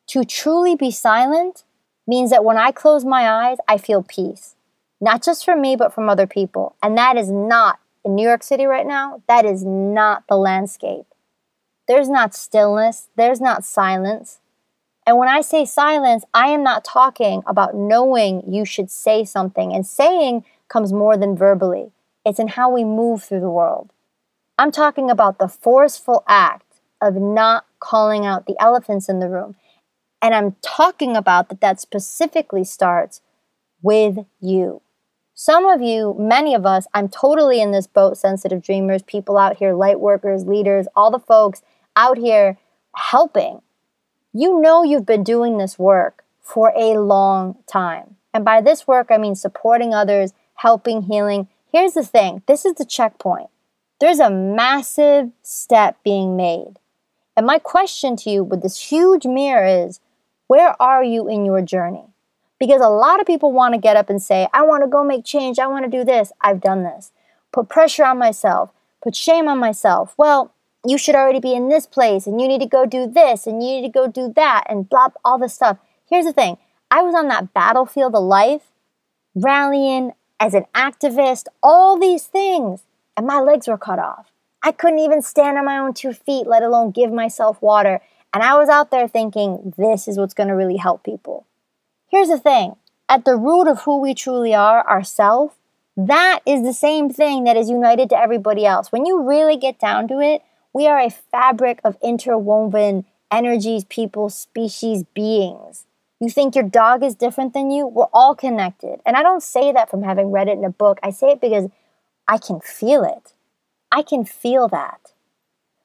to 0.09 0.25
truly 0.25 0.75
be 0.75 0.91
silent 0.91 1.63
means 2.05 2.31
that 2.31 2.45
when 2.45 2.59
I 2.59 2.73
close 2.73 3.05
my 3.05 3.31
eyes, 3.31 3.59
I 3.69 3.79
feel 3.79 4.03
peace. 4.03 4.57
Not 5.01 5.23
just 5.23 5.45
for 5.45 5.55
me, 5.55 5.77
but 5.77 5.95
from 5.95 6.09
other 6.09 6.27
people. 6.27 6.75
And 6.83 6.99
that 6.99 7.17
is 7.17 7.31
not, 7.31 7.79
in 8.05 8.17
New 8.17 8.27
York 8.27 8.43
City 8.43 8.67
right 8.67 8.89
now, 8.89 9.23
that 9.29 9.45
is 9.45 9.63
not 9.63 10.25
the 10.29 10.35
landscape. 10.35 11.07
There's 11.87 12.09
not 12.09 12.35
stillness, 12.35 13.09
there's 13.15 13.41
not 13.41 13.65
silence. 13.65 14.41
And 15.07 15.17
when 15.17 15.29
I 15.29 15.41
say 15.41 15.65
silence, 15.65 16.25
I 16.35 16.49
am 16.49 16.65
not 16.65 16.85
talking 16.85 17.45
about 17.47 17.77
knowing 17.77 18.43
you 18.53 18.65
should 18.65 18.91
say 18.91 19.25
something. 19.25 19.73
And 19.73 19.87
saying 19.87 20.45
comes 20.67 20.93
more 20.93 21.17
than 21.17 21.37
verbally, 21.37 21.93
it's 22.27 22.41
in 22.41 22.49
how 22.49 22.69
we 22.69 22.83
move 22.83 23.23
through 23.23 23.43
the 23.43 23.49
world. 23.49 23.93
I'm 24.59 24.73
talking 24.73 25.09
about 25.09 25.39
the 25.39 25.47
forceful 25.47 26.25
act 26.27 26.81
of 27.01 27.15
not 27.15 27.67
calling 27.85 28.25
out 28.25 28.47
the 28.47 28.57
elephants 28.59 29.09
in 29.09 29.21
the 29.21 29.29
room 29.29 29.55
and 30.25 30.35
I'm 30.35 30.57
talking 30.63 31.19
about 31.19 31.51
that 31.51 31.61
that 31.61 31.83
specifically 31.83 32.65
starts 32.65 33.21
with 33.83 34.25
you. 34.41 34.81
Some 35.35 35.67
of 35.67 35.83
you, 35.83 36.17
many 36.19 36.55
of 36.55 36.65
us, 36.65 36.87
I'm 36.95 37.11
totally 37.11 37.61
in 37.61 37.73
this 37.73 37.87
boat, 37.87 38.17
sensitive 38.17 38.63
dreamers, 38.63 39.03
people 39.03 39.37
out 39.37 39.59
here, 39.59 39.75
light 39.75 40.01
workers, 40.01 40.47
leaders, 40.47 40.87
all 40.97 41.11
the 41.11 41.19
folks 41.19 41.61
out 41.95 42.17
here 42.17 42.57
helping. 42.97 43.61
You 44.33 44.63
know 44.63 44.83
you've 44.83 45.05
been 45.05 45.25
doing 45.25 45.59
this 45.59 45.79
work 45.79 46.25
for 46.41 46.73
a 46.75 46.99
long 46.99 47.59
time. 47.67 48.17
And 48.33 48.47
by 48.47 48.63
this 48.63 48.87
work, 48.87 49.09
I 49.11 49.19
mean 49.19 49.35
supporting 49.35 49.93
others, 49.93 50.33
helping, 50.55 51.03
healing. 51.03 51.49
Here's 51.71 51.93
the 51.93 52.03
thing 52.03 52.43
this 52.47 52.65
is 52.65 52.77
the 52.77 52.87
checkpoint. 52.87 53.51
There's 54.01 54.21
a 54.21 54.31
massive 54.31 55.33
step 55.43 55.99
being 56.03 56.35
made. 56.35 56.79
And 57.37 57.47
my 57.47 57.59
question 57.59 58.17
to 58.17 58.31
you 58.31 58.45
with 58.45 58.63
this 58.63 58.81
huge 58.81 59.27
mirror 59.27 59.67
is 59.67 60.01
where 60.47 60.81
are 60.81 61.03
you 61.03 61.29
in 61.29 61.45
your 61.45 61.63
journey? 61.63 62.07
Because 62.61 62.81
a 62.81 62.89
lot 62.89 63.21
of 63.21 63.27
people 63.27 63.53
want 63.53 63.75
to 63.75 63.81
get 63.81 63.97
up 63.97 64.09
and 64.09 64.23
say, 64.23 64.47
I 64.53 64.63
want 64.63 64.83
to 64.85 64.89
go 64.89 65.03
make 65.03 65.25
change. 65.25 65.59
I 65.59 65.67
want 65.67 65.85
to 65.85 65.91
do 65.91 66.05
this. 66.05 66.33
I've 66.41 66.61
done 66.61 66.85
this. 66.85 67.11
Put 67.53 67.69
pressure 67.69 68.05
on 68.05 68.19
myself, 68.19 68.71
put 69.03 69.15
shame 69.15 69.49
on 69.49 69.59
myself. 69.59 70.15
Well, 70.17 70.53
you 70.87 70.99
should 70.99 71.15
already 71.15 71.41
be 71.41 71.55
in 71.55 71.69
this 71.69 71.87
place 71.87 72.27
and 72.27 72.41
you 72.41 72.49
need 72.49 72.61
to 72.61 72.67
go 72.67 72.85
do 72.85 73.07
this 73.07 73.47
and 73.47 73.63
you 73.63 73.81
need 73.81 73.87
to 73.87 73.93
go 73.93 74.07
do 74.07 74.33
that 74.37 74.65
and 74.69 74.89
blah, 74.89 75.09
all 75.25 75.39
this 75.39 75.55
stuff. 75.55 75.79
Here's 76.09 76.27
the 76.27 76.33
thing 76.33 76.59
I 76.91 77.03
was 77.03 77.15
on 77.15 77.29
that 77.29 77.55
battlefield 77.55 78.15
of 78.15 78.23
life, 78.23 78.63
rallying 79.35 80.13
as 80.39 80.55
an 80.55 80.67
activist, 80.75 81.47
all 81.63 81.99
these 81.99 82.25
things, 82.25 82.83
and 83.17 83.27
my 83.27 83.41
legs 83.41 83.67
were 83.67 83.79
cut 83.79 83.99
off. 83.99 84.34
I 84.65 84.73
couldn't 84.73 85.01
even 85.01 85.21
stand 85.21 85.59
on 85.59 85.67
my 85.67 85.77
own 85.77 85.93
two 85.93 86.15
feet, 86.15 86.47
let 86.47 86.63
alone 86.63 86.91
give 86.91 87.13
myself 87.13 87.61
water. 87.61 88.01
And 88.33 88.43
I 88.43 88.57
was 88.57 88.71
out 88.71 88.91
there 88.91 89.07
thinking, 89.07 89.75
this 89.77 90.09
is 90.09 90.17
what's 90.17 90.33
going 90.33 90.49
to 90.49 90.55
really 90.55 90.79
help 90.79 91.05
people. 91.05 91.47
Here's 92.09 92.29
the 92.29 92.39
thing 92.39 92.77
at 93.07 93.27
the 93.27 93.37
root 93.37 93.69
of 93.69 93.83
who 93.83 94.01
we 94.01 94.15
truly 94.15 94.55
are, 94.55 94.89
ourself, 94.89 95.59
that 95.99 96.41
is 96.47 96.63
the 96.63 96.73
same 96.73 97.11
thing 97.11 97.45
that 97.45 97.59
is 97.59 97.69
united 97.69 98.09
to 98.09 98.19
everybody 98.19 98.65
else. 98.65 98.91
When 98.91 99.05
you 99.05 99.23
really 99.23 99.59
get 99.59 99.79
down 99.79 100.09
to 100.09 100.21
it, 100.21 100.43
we 100.73 100.87
are 100.87 100.99
a 100.99 101.11
fabric 101.11 101.81
of 101.85 101.99
interwoven 102.03 103.05
energies, 103.31 103.85
people, 103.85 104.31
species, 104.31 105.05
beings. 105.15 105.85
You 106.21 106.31
think 106.31 106.55
your 106.55 106.65
dog 106.65 107.03
is 107.03 107.15
different 107.15 107.53
than 107.53 107.71
you? 107.71 107.87
We're 107.87 108.07
all 108.15 108.35
connected. 108.35 109.01
And 109.05 109.15
I 109.15 109.23
don't 109.23 109.43
say 109.43 109.73
that 109.73 109.91
from 109.91 110.03
having 110.03 110.31
read 110.31 110.49
it 110.49 110.57
in 110.57 110.65
a 110.65 110.71
book. 110.71 110.99
I 111.03 111.11
say 111.11 111.33
it 111.33 111.41
because 111.43 111.69
I 112.27 112.39
can 112.39 112.61
feel 112.61 113.05
it. 113.05 113.34
I 113.95 114.03
can 114.03 114.25
feel 114.25 114.67
that. 114.69 115.13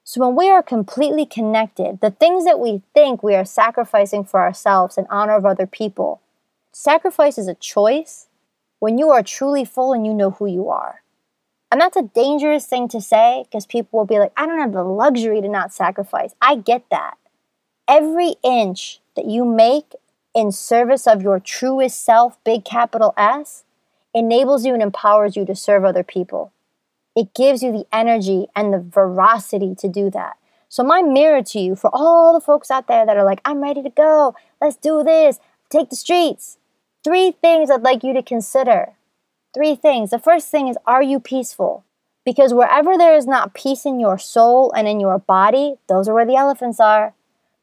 So 0.04 0.25
when 0.25 0.36
we 0.36 0.50
are 0.50 0.63
completely 0.63 1.28
connected, 1.28 2.01
the 2.01 2.10
things 2.10 2.44
that 2.44 2.60
we 2.60 2.82
think 2.96 3.22
we 3.22 3.36
are 3.36 3.46
sacrificing 3.46 4.24
for 4.24 4.39
ourselves 4.39 4.98
in 4.98 5.06
honor 5.12 5.36
of 5.36 5.46
other 5.46 5.68
people, 5.68 6.20
sacrifice 6.72 7.38
is 7.38 7.48
a 7.48 7.54
choice 7.54 8.25
when 8.80 8.98
you 8.98 9.12
are 9.12 9.22
truly 9.22 9.63
full 9.63 9.94
and 9.94 10.08
you 10.08 10.13
know 10.16 10.32
who 10.32 10.48
you 10.48 10.70
are. 10.70 11.04
And 11.72 11.80
that's 11.80 11.98
a 11.98 12.01
dangerous 12.01 12.66
thing 12.66 12.88
to 12.88 13.00
say 13.00 13.44
because 13.44 13.68
people 13.68 14.00
will 14.00 14.08
be 14.08 14.18
like, 14.18 14.32
I 14.36 14.48
don't 14.48 14.58
have 14.58 14.74
the 14.74 14.84
luxury 14.84 15.39
to 15.42 15.48
not 15.48 15.72
sacrifice. 15.72 16.34
I 16.42 16.56
get 16.56 16.86
that. 16.89 17.16
Every 17.88 18.38
inch 18.42 19.01
that 19.16 19.25
you 19.25 19.46
make 19.46 19.94
in 20.34 20.51
service 20.51 21.06
of 21.06 21.22
your 21.22 21.39
truest 21.39 22.04
self, 22.04 22.44
big 22.44 22.66
capital 22.66 23.13
S, 23.16 23.66
enables 24.16 24.66
you 24.66 24.74
and 24.74 24.82
empowers 24.82 25.36
you 25.36 25.46
to 25.46 25.56
serve 25.56 25.86
other 25.86 26.04
people. 26.04 26.51
It 27.16 27.34
gives 27.34 27.63
you 27.63 27.72
the 27.72 27.86
energy 27.92 28.48
and 28.56 28.74
the 28.74 28.80
veracity 28.80 29.75
to 29.75 29.88
do 29.88 30.10
that. 30.12 30.38
So, 30.68 30.84
my 30.84 31.01
mirror 31.01 31.42
to 31.42 31.60
you 31.60 31.75
for 31.75 31.89
all 31.92 32.34
the 32.34 32.39
folks 32.39 32.70
out 32.70 32.88
there 32.88 33.06
that 33.06 33.18
are 33.18 33.25
like, 33.25 33.42
I'm 33.44 33.62
ready 33.62 33.82
to 33.82 33.89
go, 33.89 34.36
let's 34.62 34.75
do 34.75 35.04
this, 35.04 35.39
take 35.70 35.89
the 35.89 35.96
streets. 35.96 36.58
Three 37.04 37.32
things 37.32 37.72
I'd 37.72 37.82
like 37.82 38.04
you 38.04 38.13
to 38.13 38.22
consider. 38.22 38.94
Three 39.54 39.74
things. 39.75 40.12
The 40.12 40.20
first 40.20 40.50
thing 40.50 40.68
is, 40.68 40.78
are 40.86 41.01
you 41.01 41.20
peaceful? 41.20 41.84
Because 42.24 42.54
wherever 42.54 42.98
there 42.98 43.16
is 43.16 43.25
not 43.25 43.56
peace 43.56 43.86
in 43.86 44.00
your 44.00 44.20
soul 44.20 44.72
and 44.74 44.88
in 44.88 45.00
your 45.00 45.18
body, 45.18 45.75
those 45.88 46.08
are 46.08 46.13
where 46.13 46.25
the 46.25 46.36
elephants 46.36 46.80
are. 46.80 47.16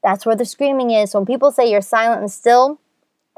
That's 0.02 0.26
where 0.26 0.34
the 0.34 0.44
screaming 0.44 0.90
is. 0.90 1.12
So 1.12 1.20
when 1.20 1.26
people 1.26 1.52
say 1.52 1.70
you're 1.70 1.80
silent 1.80 2.22
and 2.22 2.32
still, 2.32 2.80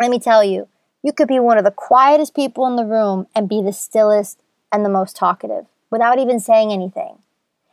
let 0.01 0.11
me 0.11 0.19
tell 0.19 0.43
you, 0.43 0.69
you 1.03 1.13
could 1.13 1.29
be 1.29 1.39
one 1.39 1.59
of 1.59 1.65
the 1.65 1.71
quietest 1.71 2.35
people 2.35 2.67
in 2.67 2.77
the 2.77 2.87
room 2.87 3.27
and 3.35 3.49
be 3.49 3.61
the 3.61 3.73
stillest 3.73 4.43
and 4.73 4.85
the 4.85 4.91
most 4.91 5.17
talkative 5.17 5.67
without 5.91 6.19
even 6.19 6.41
saying 6.41 6.73
anything. 6.73 7.19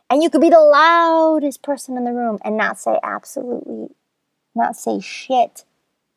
And 0.08 0.22
you 0.22 0.30
could 0.30 0.40
be 0.40 0.50
the 0.50 0.60
loudest 0.60 1.62
person 1.62 1.96
in 1.96 2.04
the 2.04 2.12
room 2.12 2.38
and 2.44 2.56
not 2.56 2.78
say 2.78 2.98
absolutely, 3.02 3.88
not 4.54 4.76
say 4.76 5.00
shit 5.00 5.64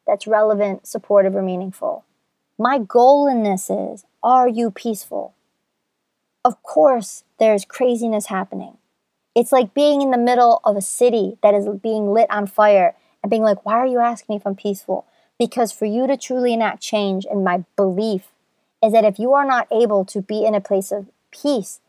that's 0.06 0.28
relevant, 0.28 0.88
supportive, 0.88 1.36
or 1.36 1.42
meaningful. 1.42 2.06
My 2.58 2.80
goal 2.80 3.28
in 3.28 3.44
this 3.44 3.70
is 3.70 4.06
are 4.22 4.48
you 4.48 4.70
peaceful? 4.70 5.34
Of 6.44 6.62
course, 6.64 7.24
there's 7.40 7.66
craziness 7.66 8.28
happening. 8.28 8.78
It's 9.36 9.52
like 9.52 9.74
being 9.74 10.02
in 10.02 10.12
the 10.12 10.18
middle 10.18 10.62
of 10.64 10.76
a 10.76 10.82
city 10.82 11.38
that 11.42 11.54
is 11.54 11.68
being 11.82 12.12
lit 12.12 12.28
on 12.30 12.48
fire 12.48 12.96
and 13.22 13.30
being 13.30 13.44
like, 13.44 13.66
why 13.66 13.74
are 13.74 13.88
you 13.88 14.00
asking 14.00 14.34
me 14.34 14.38
if 14.38 14.48
I'm 14.48 14.56
peaceful? 14.56 15.06
Because 15.38 15.72
for 15.72 15.86
you 15.86 16.08
to 16.08 16.18
truly 16.18 16.54
enact 16.54 16.82
change, 16.82 17.26
and 17.26 17.44
my 17.44 17.64
belief 17.76 18.30
is 18.84 18.92
that 18.94 19.06
if 19.06 19.20
you 19.20 19.34
are 19.34 19.46
not 19.46 19.68
able 19.72 20.04
to 20.06 20.22
be 20.22 20.46
in 20.46 20.56
a 20.56 20.62
place 20.62 20.92
of 20.92 21.08
peace, 21.32 21.80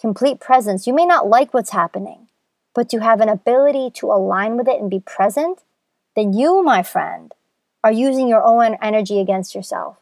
complete 0.00 0.40
presence, 0.40 0.86
you 0.86 0.94
may 0.94 1.06
not 1.06 1.28
like 1.28 1.52
what's 1.52 1.70
happening, 1.70 2.28
but 2.74 2.88
to 2.90 3.00
have 3.00 3.20
an 3.20 3.28
ability 3.28 3.90
to 3.94 4.06
align 4.06 4.56
with 4.56 4.68
it 4.68 4.80
and 4.80 4.90
be 4.90 5.00
present, 5.00 5.62
then 6.14 6.32
you, 6.32 6.62
my 6.62 6.82
friend, 6.82 7.34
are 7.82 7.92
using 7.92 8.28
your 8.28 8.42
own 8.42 8.76
energy 8.82 9.20
against 9.20 9.54
yourself. 9.54 9.96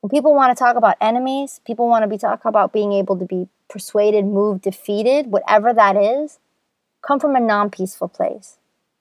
When 0.00 0.10
people 0.10 0.34
want 0.34 0.56
to 0.56 0.62
talk 0.62 0.76
about 0.76 0.96
enemies, 1.00 1.60
people 1.66 1.88
want 1.88 2.02
to 2.04 2.08
be 2.08 2.18
talk 2.18 2.44
about 2.44 2.72
being 2.72 2.92
able 2.92 3.18
to 3.18 3.24
be 3.24 3.48
persuaded, 3.68 4.24
moved, 4.24 4.62
defeated, 4.62 5.26
whatever 5.26 5.72
that 5.74 5.96
is, 5.96 6.38
come 7.02 7.18
from 7.20 7.36
a 7.36 7.40
non-peaceful 7.40 8.08
place 8.08 8.58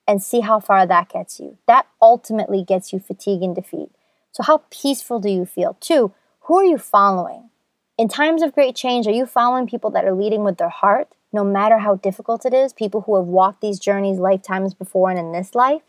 and 0.08 0.24
see 0.24 0.42
how 0.42 0.60
far 0.60 0.86
that 0.86 1.10
gets 1.10 1.40
you. 1.40 1.58
That 1.68 1.88
ultimately 2.02 2.64
gets 2.64 2.92
you 2.92 3.00
fatigue 3.00 3.44
and 3.44 3.56
defeat. 3.56 3.92
So 4.32 4.44
how 4.44 4.64
peaceful 4.70 5.20
do 5.20 5.30
you 5.30 5.46
feel? 5.46 5.78
Two, 5.80 6.14
who 6.42 6.58
are 6.60 6.66
you 6.66 6.78
following? 6.78 7.50
In 7.98 8.08
times 8.08 8.44
of 8.44 8.54
great 8.54 8.76
change, 8.76 9.08
are 9.08 9.12
you 9.12 9.26
following 9.26 9.66
people 9.66 9.90
that 9.90 10.06
are 10.06 10.14
leading 10.14 10.44
with 10.44 10.58
their 10.58 10.70
heart, 10.70 11.16
no 11.34 11.44
matter 11.44 11.80
how 11.80 11.96
difficult 11.96 12.46
it 12.46 12.54
is, 12.54 12.72
people 12.72 13.02
who 13.02 13.16
have 13.16 13.26
walked 13.26 13.60
these 13.60 13.80
journeys 13.80 14.20
lifetimes 14.20 14.76
before 14.76 15.10
and 15.10 15.18
in 15.18 15.32
this 15.32 15.56
life? 15.56 15.82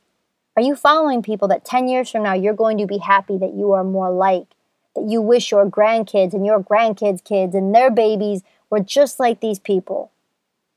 Are 0.56 0.62
you 0.62 0.74
following 0.74 1.22
people 1.22 1.48
that 1.48 1.66
10 1.66 1.86
years 1.86 2.10
from 2.10 2.22
now 2.22 2.32
you're 2.32 2.54
going 2.54 2.78
to 2.78 2.86
be 2.86 2.96
happy 2.98 3.36
that 3.36 3.52
you 3.52 3.72
are 3.72 3.84
more 3.84 4.10
like, 4.10 4.46
that 4.96 5.04
you 5.06 5.20
wish 5.20 5.50
your 5.50 5.68
grandkids 5.68 6.32
and 6.32 6.46
your 6.46 6.62
grandkids' 6.62 7.22
kids 7.22 7.54
and 7.54 7.74
their 7.74 7.90
babies 7.90 8.42
were 8.70 8.80
just 8.80 9.20
like 9.20 9.40
these 9.40 9.58
people? 9.58 10.10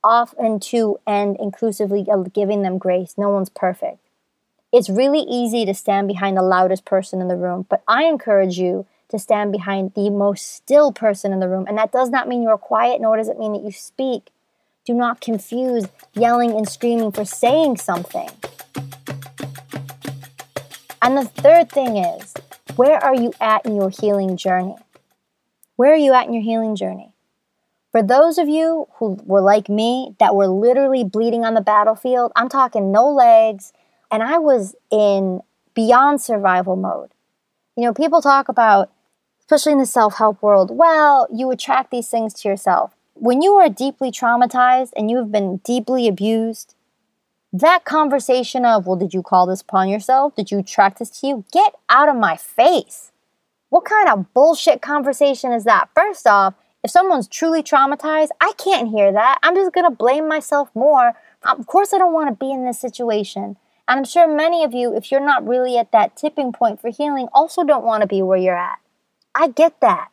Often 0.03 0.45
and 0.45 0.61
to 0.63 1.00
and 1.07 1.38
inclusively 1.39 2.05
uh, 2.11 2.17
giving 2.23 2.61
them 2.61 2.77
grace. 2.77 3.13
No 3.17 3.29
one's 3.29 3.50
perfect. 3.50 4.00
It's 4.73 4.89
really 4.89 5.21
easy 5.21 5.65
to 5.65 5.73
stand 5.73 6.09
behind 6.09 6.35
the 6.35 6.41
loudest 6.41 6.83
person 6.83 7.21
in 7.21 7.29
the 7.29 7.38
room, 7.38 7.67
but 7.69 7.83
I 7.88 8.03
encourage 8.03 8.57
you 8.57 8.85
to 9.12 9.20
stand 9.20 9.51
behind 9.51 9.94
the 9.94 10.10
most 10.10 10.56
still 10.56 10.91
person 10.91 11.32
in 11.32 11.39
the 11.39 11.48
room. 11.48 11.65
And 11.68 11.77
that 11.77 11.91
does 11.91 12.10
not 12.10 12.27
mean 12.27 12.41
you're 12.41 12.58
quiet, 12.58 13.00
nor 13.01 13.18
does 13.18 13.30
it 13.30 13.38
mean 13.38 13.53
that 13.53 13.63
you 13.63 13.72
speak. 13.72 14.30
Do 14.86 14.94
not 14.94 15.22
confuse 15.22 15.86
yelling 16.13 16.51
and 16.51 16.68
screaming 16.68 17.12
for 17.12 17.24
saying 17.24 17.77
something. 17.77 18.30
And 21.01 21.18
the 21.18 21.25
third 21.25 21.72
thing 21.72 21.98
is, 21.98 22.34
where 22.75 23.03
are 23.03 23.15
you 23.15 23.34
at 23.39 23.65
in 23.65 23.75
your 23.75 23.89
healing 23.89 24.38
journey? 24.38 24.75
Where 25.75 25.94
are 25.94 25.98
you 25.98 26.13
at 26.13 26.27
in 26.27 26.34
your 26.34 26.44
healing 26.44 26.75
journey? 26.75 27.12
For 27.91 28.01
those 28.01 28.38
of 28.38 28.48
you 28.48 28.88
who 28.96 29.20
were 29.25 29.41
like 29.41 29.68
me, 29.68 30.15
that 30.20 30.36
were 30.36 30.48
literally 30.48 31.03
bleeding 31.03 31.44
on 31.44 31.56
the 31.56 31.62
battlefield, 31.62 32.32
I'm 32.36 32.50
talking 32.50 32.91
no 32.91 33.10
legs, 33.10 33.74
and 34.10 34.24
I 34.24 34.38
was 34.38 34.75
in 34.89 35.41
beyond 35.74 36.22
survival 36.22 36.75
mode. 36.75 37.12
You 37.75 37.84
know, 37.84 37.94
people 37.94 38.22
talk 38.22 38.48
about 38.48 38.91
especially 39.51 39.74
in 39.74 39.79
the 39.79 39.86
self 39.86 40.15
help 40.15 40.41
world, 40.41 40.72
well, 40.72 41.27
you 41.29 41.51
attract 41.51 41.91
these 41.91 42.08
things 42.08 42.34
to 42.34 42.48
yourself. 42.48 42.96
When 43.15 43.41
you 43.41 43.55
are 43.55 43.67
deeply 43.67 44.10
traumatized 44.10 44.91
and 44.96 45.12
you 45.12 45.17
have 45.17 45.29
been 45.29 45.58
deeply 45.58 46.08
abused, 46.08 46.74
that 47.51 47.84
conversation 47.84 48.63
of, 48.63 48.88
well, 48.88 48.96
did 48.96 49.13
you 49.13 49.22
call 49.22 49.46
this 49.46 49.60
upon 49.60 49.89
yourself? 49.89 50.36
Did 50.38 50.51
you 50.51 50.60
attract 50.60 51.00
this 51.00 51.10
to 51.20 51.27
you? 51.27 51.46
Get 51.51 51.75
out 51.89 52.08
of 52.08 52.15
my 52.15 52.38
face. 52.38 53.12
What 53.67 53.84
kind 53.84 54.08
of 54.08 54.34
bullshit 54.34 54.81
conversation 54.81 55.51
is 55.51 55.65
that? 55.65 55.89
First 55.93 56.25
off, 56.25 56.53
if 56.81 56.89
someone's 56.89 57.27
truly 57.27 57.62
traumatized, 57.62 58.29
I 58.39 58.53
can't 58.58 58.88
hear 58.88 59.12
that. 59.12 59.39
I'm 59.43 59.55
just 59.55 59.74
to 59.74 59.89
blame 59.91 60.29
myself 60.29 60.70
more. 60.74 61.13
Of 61.43 61.67
course, 61.67 61.93
I 61.93 61.98
don't 61.98 62.13
want 62.13 62.29
to 62.29 62.46
be 62.46 62.53
in 62.53 62.65
this 62.65 62.79
situation. 62.79 63.58
And 63.88 64.00
I'm 64.00 64.05
sure 64.05 64.34
many 64.34 64.63
of 64.63 64.74
you, 64.74 64.96
if 64.96 65.12
you're 65.12 65.20
not 65.20 65.46
really 65.46 65.77
at 65.77 65.91
that 65.91 66.15
tipping 66.15 66.53
point 66.53 66.79
for 66.79 66.89
healing, 66.89 67.27
also 67.34 67.65
don't 67.65 67.84
want 67.84 68.00
to 68.00 68.08
be 68.08 68.22
where 68.22 68.38
you're 68.38 68.55
at. 68.55 68.80
I 69.35 69.47
get 69.50 69.79
that. 69.81 70.09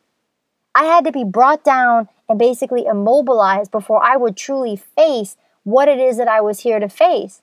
I 0.75 0.85
had 0.85 1.05
to 1.05 1.13
be 1.13 1.25
brought 1.25 1.65
down 1.65 2.09
and 2.29 2.39
basically 2.39 2.87
immobilized 2.87 3.71
before 3.71 4.03
I 4.03 4.17
would 4.17 4.37
truly 4.37 4.77
face 4.77 5.37
what 5.65 5.89
it 5.89 5.99
is 5.99 6.17
that 6.19 6.29
I 6.29 6.41
was 6.41 6.61
here 6.61 6.79
to 6.79 6.89
face. 6.89 7.43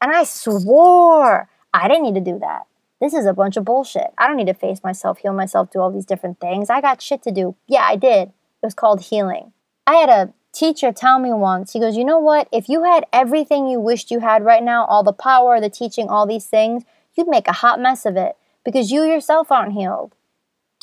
And 0.00 0.12
I 0.12 0.24
swore 0.24 1.48
I 1.74 1.88
didn't 1.88 2.04
need 2.04 2.14
to 2.14 2.32
do 2.32 2.38
that. 2.38 2.66
This 3.00 3.12
is 3.12 3.26
a 3.26 3.34
bunch 3.34 3.56
of 3.56 3.64
bullshit. 3.64 4.14
I 4.16 4.28
don't 4.28 4.36
need 4.36 4.46
to 4.46 4.54
face 4.54 4.82
myself, 4.84 5.18
heal 5.18 5.32
myself, 5.32 5.70
do 5.70 5.80
all 5.80 5.90
these 5.90 6.06
different 6.06 6.40
things. 6.40 6.70
I 6.70 6.80
got 6.80 7.02
shit 7.02 7.22
to 7.24 7.32
do. 7.32 7.56
Yeah, 7.66 7.84
I 7.84 7.96
did. 7.96 8.28
It 8.28 8.32
was 8.62 8.74
called 8.74 9.02
healing. 9.02 9.52
I 9.86 9.96
had 9.96 10.08
a 10.08 10.32
teacher 10.52 10.92
tell 10.92 11.18
me 11.18 11.32
once, 11.32 11.72
he 11.72 11.80
goes, 11.80 11.96
You 11.96 12.04
know 12.04 12.20
what? 12.20 12.48
If 12.52 12.68
you 12.68 12.84
had 12.84 13.04
everything 13.12 13.66
you 13.66 13.80
wished 13.80 14.12
you 14.12 14.20
had 14.20 14.44
right 14.44 14.62
now, 14.62 14.84
all 14.84 15.02
the 15.02 15.12
power, 15.12 15.60
the 15.60 15.68
teaching, 15.68 16.08
all 16.08 16.26
these 16.26 16.46
things, 16.46 16.84
you'd 17.14 17.28
make 17.28 17.48
a 17.48 17.52
hot 17.52 17.80
mess 17.80 18.06
of 18.06 18.16
it 18.16 18.36
because 18.64 18.92
you 18.92 19.02
yourself 19.02 19.50
aren't 19.50 19.72
healed. 19.72 20.14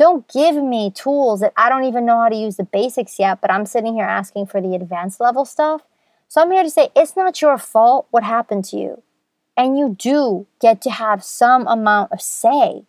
Don't 0.02 0.28
give 0.28 0.56
me 0.56 0.90
tools 0.90 1.42
that 1.42 1.54
I 1.56 1.70
don't 1.70 1.84
even 1.84 2.08
know 2.08 2.22
how 2.22 2.30
to 2.30 2.36
use 2.36 2.56
the 2.56 2.64
basics 2.64 3.20
yet, 3.20 3.40
but 3.40 3.52
I'm 3.52 3.68
sitting 3.68 3.94
here 3.94 4.04
asking 4.04 4.48
for 4.48 4.60
the 4.60 4.74
advanced 4.74 5.22
level 5.22 5.46
stuff. 5.46 5.84
So 6.28 6.42
I'm 6.42 6.50
here 6.50 6.64
to 6.64 6.72
say 6.72 6.90
it's 6.96 7.16
not 7.16 7.40
your 7.40 7.60
fault 7.60 8.08
what 8.10 8.24
happened 8.24 8.66
to 8.66 8.78
you. 8.78 9.04
And 9.56 9.78
you 9.78 9.96
do 10.00 10.48
get 10.60 10.82
to 10.82 10.90
have 10.90 11.24
some 11.24 11.68
amount 11.68 12.12
of 12.12 12.20
say 12.20 12.86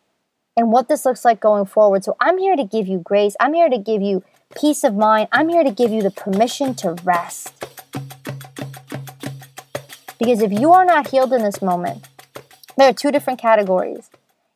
in 0.56 0.70
what 0.70 0.88
this 0.88 1.04
looks 1.04 1.22
like 1.22 1.38
going 1.38 1.66
forward. 1.66 2.02
So 2.02 2.16
I'm 2.18 2.38
here 2.38 2.56
to 2.56 2.64
give 2.64 2.88
you 2.88 2.96
grace. 2.96 3.36
I'm 3.38 3.52
here 3.52 3.68
to 3.68 3.76
give 3.76 4.00
you 4.00 4.24
peace 4.58 4.82
of 4.82 4.94
mind. 4.94 5.28
I'm 5.32 5.50
here 5.50 5.64
to 5.64 5.70
give 5.70 5.90
you 5.90 6.00
the 6.00 6.10
permission 6.10 6.74
to 6.76 6.92
rest. 7.04 7.52
Because 10.18 10.40
if 10.40 10.50
you 10.50 10.72
are 10.72 10.86
not 10.86 11.10
healed 11.10 11.34
in 11.34 11.42
this 11.42 11.60
moment, 11.60 12.08
there 12.78 12.88
are 12.88 12.94
two 12.94 13.12
different 13.12 13.38
categories. 13.38 14.08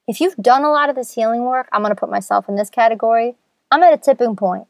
If 0.08 0.20
you've 0.20 0.36
done 0.36 0.62
a 0.62 0.70
lot 0.70 0.88
of 0.88 0.94
this 0.94 1.14
healing 1.14 1.44
work, 1.44 1.68
I'm 1.72 1.82
going 1.82 1.90
to 1.90 1.98
put 1.98 2.10
myself 2.10 2.48
in 2.48 2.56
this 2.56 2.70
category. 2.70 3.34
I'm 3.70 3.82
at 3.82 3.92
a 3.92 3.96
tipping 3.96 4.36
point. 4.36 4.68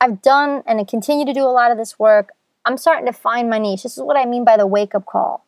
I've 0.00 0.20
done 0.20 0.62
and 0.66 0.80
I 0.80 0.84
continue 0.84 1.24
to 1.24 1.32
do 1.32 1.44
a 1.44 1.54
lot 1.54 1.70
of 1.70 1.78
this 1.78 1.98
work. 1.98 2.30
I'm 2.64 2.76
starting 2.76 3.06
to 3.06 3.12
find 3.12 3.48
my 3.48 3.58
niche. 3.58 3.84
This 3.84 3.96
is 3.96 4.02
what 4.02 4.16
I 4.16 4.24
mean 4.24 4.44
by 4.44 4.56
the 4.56 4.66
wake 4.66 4.94
up 4.94 5.06
call. 5.06 5.46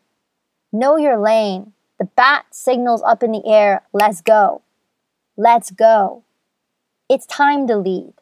Know 0.73 0.97
your 0.97 1.19
lane. 1.19 1.73
The 1.99 2.05
bat 2.05 2.47
signals 2.53 3.03
up 3.03 3.23
in 3.23 3.33
the 3.33 3.47
air, 3.47 3.83
let's 3.93 4.21
go. 4.21 4.63
Let's 5.37 5.71
go. 5.71 6.23
It's 7.09 7.27
time 7.27 7.67
to 7.69 7.77
lead. 7.77 8.13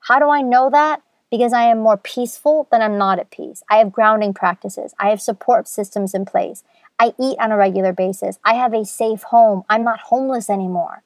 How 0.00 0.18
do 0.18 0.28
I 0.30 0.42
know 0.42 0.70
that? 0.70 1.02
Because 1.30 1.52
I 1.52 1.64
am 1.64 1.80
more 1.80 1.96
peaceful 1.96 2.68
than 2.70 2.82
I'm 2.82 2.96
not 2.96 3.18
at 3.18 3.30
peace. 3.30 3.62
I 3.68 3.78
have 3.78 3.92
grounding 3.92 4.32
practices. 4.32 4.94
I 5.00 5.10
have 5.10 5.20
support 5.20 5.66
systems 5.66 6.14
in 6.14 6.24
place. 6.24 6.62
I 6.98 7.12
eat 7.20 7.38
on 7.38 7.52
a 7.52 7.56
regular 7.56 7.92
basis. 7.92 8.38
I 8.44 8.54
have 8.54 8.72
a 8.72 8.84
safe 8.84 9.24
home. 9.24 9.64
I'm 9.68 9.84
not 9.84 10.00
homeless 10.00 10.48
anymore. 10.48 11.02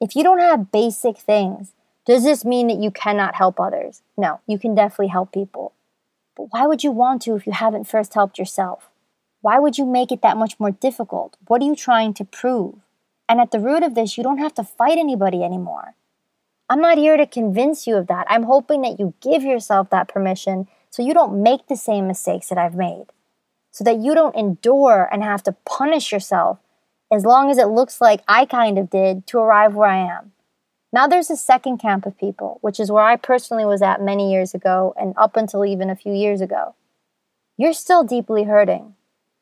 If 0.00 0.16
you 0.16 0.22
don't 0.22 0.40
have 0.40 0.72
basic 0.72 1.18
things, 1.18 1.72
does 2.06 2.24
this 2.24 2.44
mean 2.44 2.68
that 2.68 2.82
you 2.82 2.90
cannot 2.90 3.34
help 3.34 3.60
others? 3.60 4.02
No, 4.16 4.40
you 4.46 4.58
can 4.58 4.74
definitely 4.74 5.08
help 5.08 5.32
people. 5.32 5.72
But 6.36 6.48
why 6.50 6.66
would 6.66 6.82
you 6.82 6.90
want 6.90 7.22
to 7.22 7.36
if 7.36 7.46
you 7.46 7.52
haven't 7.52 7.88
first 7.88 8.14
helped 8.14 8.38
yourself? 8.38 8.90
Why 9.40 9.58
would 9.58 9.78
you 9.78 9.86
make 9.86 10.10
it 10.10 10.22
that 10.22 10.36
much 10.36 10.58
more 10.58 10.70
difficult? 10.70 11.36
What 11.46 11.62
are 11.62 11.66
you 11.66 11.76
trying 11.76 12.14
to 12.14 12.24
prove? 12.24 12.74
And 13.28 13.40
at 13.40 13.50
the 13.50 13.60
root 13.60 13.82
of 13.82 13.94
this, 13.94 14.16
you 14.16 14.24
don't 14.24 14.38
have 14.38 14.54
to 14.54 14.64
fight 14.64 14.98
anybody 14.98 15.44
anymore. 15.44 15.94
I'm 16.68 16.80
not 16.80 16.98
here 16.98 17.16
to 17.16 17.26
convince 17.26 17.86
you 17.86 17.96
of 17.96 18.08
that. 18.08 18.26
I'm 18.28 18.42
hoping 18.44 18.82
that 18.82 18.98
you 18.98 19.14
give 19.20 19.42
yourself 19.42 19.90
that 19.90 20.08
permission 20.08 20.66
so 20.90 21.02
you 21.02 21.14
don't 21.14 21.42
make 21.42 21.66
the 21.66 21.76
same 21.76 22.06
mistakes 22.06 22.48
that 22.48 22.58
I've 22.58 22.74
made 22.74 23.06
so 23.78 23.84
that 23.84 23.98
you 23.98 24.12
don't 24.12 24.34
endure 24.34 25.08
and 25.12 25.22
have 25.22 25.40
to 25.44 25.52
punish 25.64 26.10
yourself 26.10 26.58
as 27.12 27.24
long 27.24 27.48
as 27.48 27.58
it 27.58 27.68
looks 27.68 28.00
like 28.00 28.24
I 28.26 28.44
kind 28.44 28.76
of 28.76 28.90
did 28.90 29.24
to 29.28 29.38
arrive 29.38 29.76
where 29.76 29.88
I 29.88 29.98
am. 29.98 30.32
Now 30.92 31.06
there's 31.06 31.30
a 31.30 31.36
second 31.36 31.78
camp 31.78 32.04
of 32.04 32.18
people, 32.18 32.58
which 32.60 32.80
is 32.80 32.90
where 32.90 33.04
I 33.04 33.14
personally 33.14 33.64
was 33.64 33.80
at 33.80 34.02
many 34.02 34.32
years 34.32 34.52
ago 34.52 34.94
and 34.98 35.14
up 35.16 35.36
until 35.36 35.64
even 35.64 35.90
a 35.90 35.94
few 35.94 36.12
years 36.12 36.40
ago. 36.40 36.74
You're 37.56 37.72
still 37.72 38.02
deeply 38.02 38.44
hurting. 38.44 38.96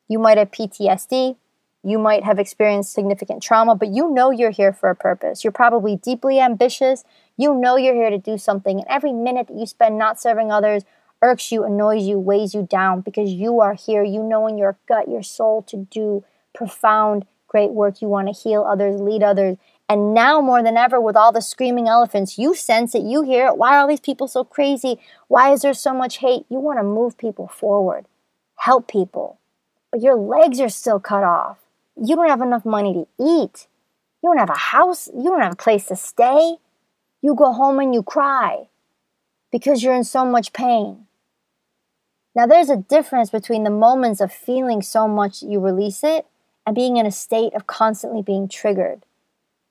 You 0.07 0.19
might 0.19 0.37
have 0.37 0.51
PTSD, 0.51 1.35
you 1.83 1.97
might 1.97 2.23
have 2.23 2.37
experienced 2.37 2.93
significant 2.93 3.41
trauma, 3.41 3.73
but 3.73 3.87
you 3.87 4.07
know 4.07 4.29
you're 4.29 4.51
here 4.51 4.71
for 4.71 4.91
a 4.91 4.95
purpose. 4.95 5.43
You're 5.43 5.51
probably 5.51 5.95
deeply 5.95 6.39
ambitious. 6.39 7.03
You 7.37 7.55
know 7.55 7.75
you're 7.75 7.95
here 7.95 8.11
to 8.11 8.19
do 8.19 8.37
something, 8.37 8.77
and 8.77 8.87
every 8.87 9.13
minute 9.13 9.47
that 9.47 9.57
you 9.57 9.65
spend 9.65 9.97
not 9.97 10.21
serving 10.21 10.51
others 10.51 10.83
irks 11.21 11.51
you, 11.51 11.63
annoys 11.63 12.05
you, 12.05 12.19
weighs 12.19 12.53
you 12.53 12.67
down 12.69 13.01
because 13.01 13.31
you 13.31 13.59
are 13.59 13.73
here. 13.73 14.03
You 14.03 14.23
know 14.23 14.47
in 14.47 14.57
your 14.57 14.77
gut, 14.87 15.09
your 15.09 15.23
soul 15.23 15.61
to 15.63 15.87
do 15.89 16.23
profound, 16.53 17.25
great 17.47 17.71
work. 17.71 18.01
You 18.01 18.07
want 18.07 18.27
to 18.27 18.33
heal 18.33 18.63
others, 18.63 19.01
lead 19.01 19.23
others. 19.23 19.57
And 19.89 20.13
now 20.13 20.41
more 20.41 20.61
than 20.61 20.75
ever, 20.75 20.99
with 20.99 21.15
all 21.15 21.31
the 21.31 21.41
screaming 21.41 21.87
elephants, 21.87 22.37
you 22.37 22.53
sense 22.53 22.93
it, 22.93 23.03
you 23.03 23.23
hear 23.23 23.47
it. 23.47 23.57
Why 23.57 23.75
are 23.75 23.79
all 23.79 23.87
these 23.87 24.01
people 24.01 24.27
so 24.27 24.43
crazy? 24.43 24.99
Why 25.27 25.53
is 25.53 25.61
there 25.61 25.73
so 25.73 25.93
much 25.93 26.17
hate? 26.17 26.45
You 26.49 26.59
want 26.59 26.79
to 26.79 26.83
move 26.83 27.17
people 27.17 27.47
forward, 27.47 28.05
help 28.57 28.89
people. 28.89 29.39
But 29.91 30.01
your 30.01 30.15
legs 30.15 30.59
are 30.59 30.69
still 30.69 30.99
cut 30.99 31.23
off. 31.23 31.59
You 31.95 32.15
don't 32.15 32.29
have 32.29 32.41
enough 32.41 32.65
money 32.65 32.93
to 32.93 33.07
eat. 33.17 33.67
You 34.21 34.29
don't 34.29 34.37
have 34.37 34.49
a 34.49 34.57
house. 34.57 35.07
You 35.15 35.23
don't 35.23 35.41
have 35.41 35.53
a 35.53 35.55
place 35.55 35.85
to 35.85 35.95
stay. 35.95 36.57
You 37.21 37.33
go 37.33 37.53
home 37.53 37.79
and 37.79 37.93
you 37.93 38.03
cry 38.03 38.67
because 39.51 39.83
you're 39.83 39.93
in 39.93 40.03
so 40.03 40.25
much 40.25 40.53
pain. 40.53 41.05
Now, 42.35 42.45
there's 42.45 42.69
a 42.69 42.77
difference 42.77 43.29
between 43.29 43.63
the 43.63 43.69
moments 43.71 44.21
of 44.21 44.31
feeling 44.31 44.81
so 44.81 45.07
much 45.07 45.41
you 45.41 45.59
release 45.59 46.03
it 46.03 46.25
and 46.65 46.75
being 46.75 46.97
in 46.97 47.05
a 47.05 47.11
state 47.11 47.53
of 47.53 47.65
constantly 47.65 48.21
being 48.21 48.47
triggered. 48.47 49.03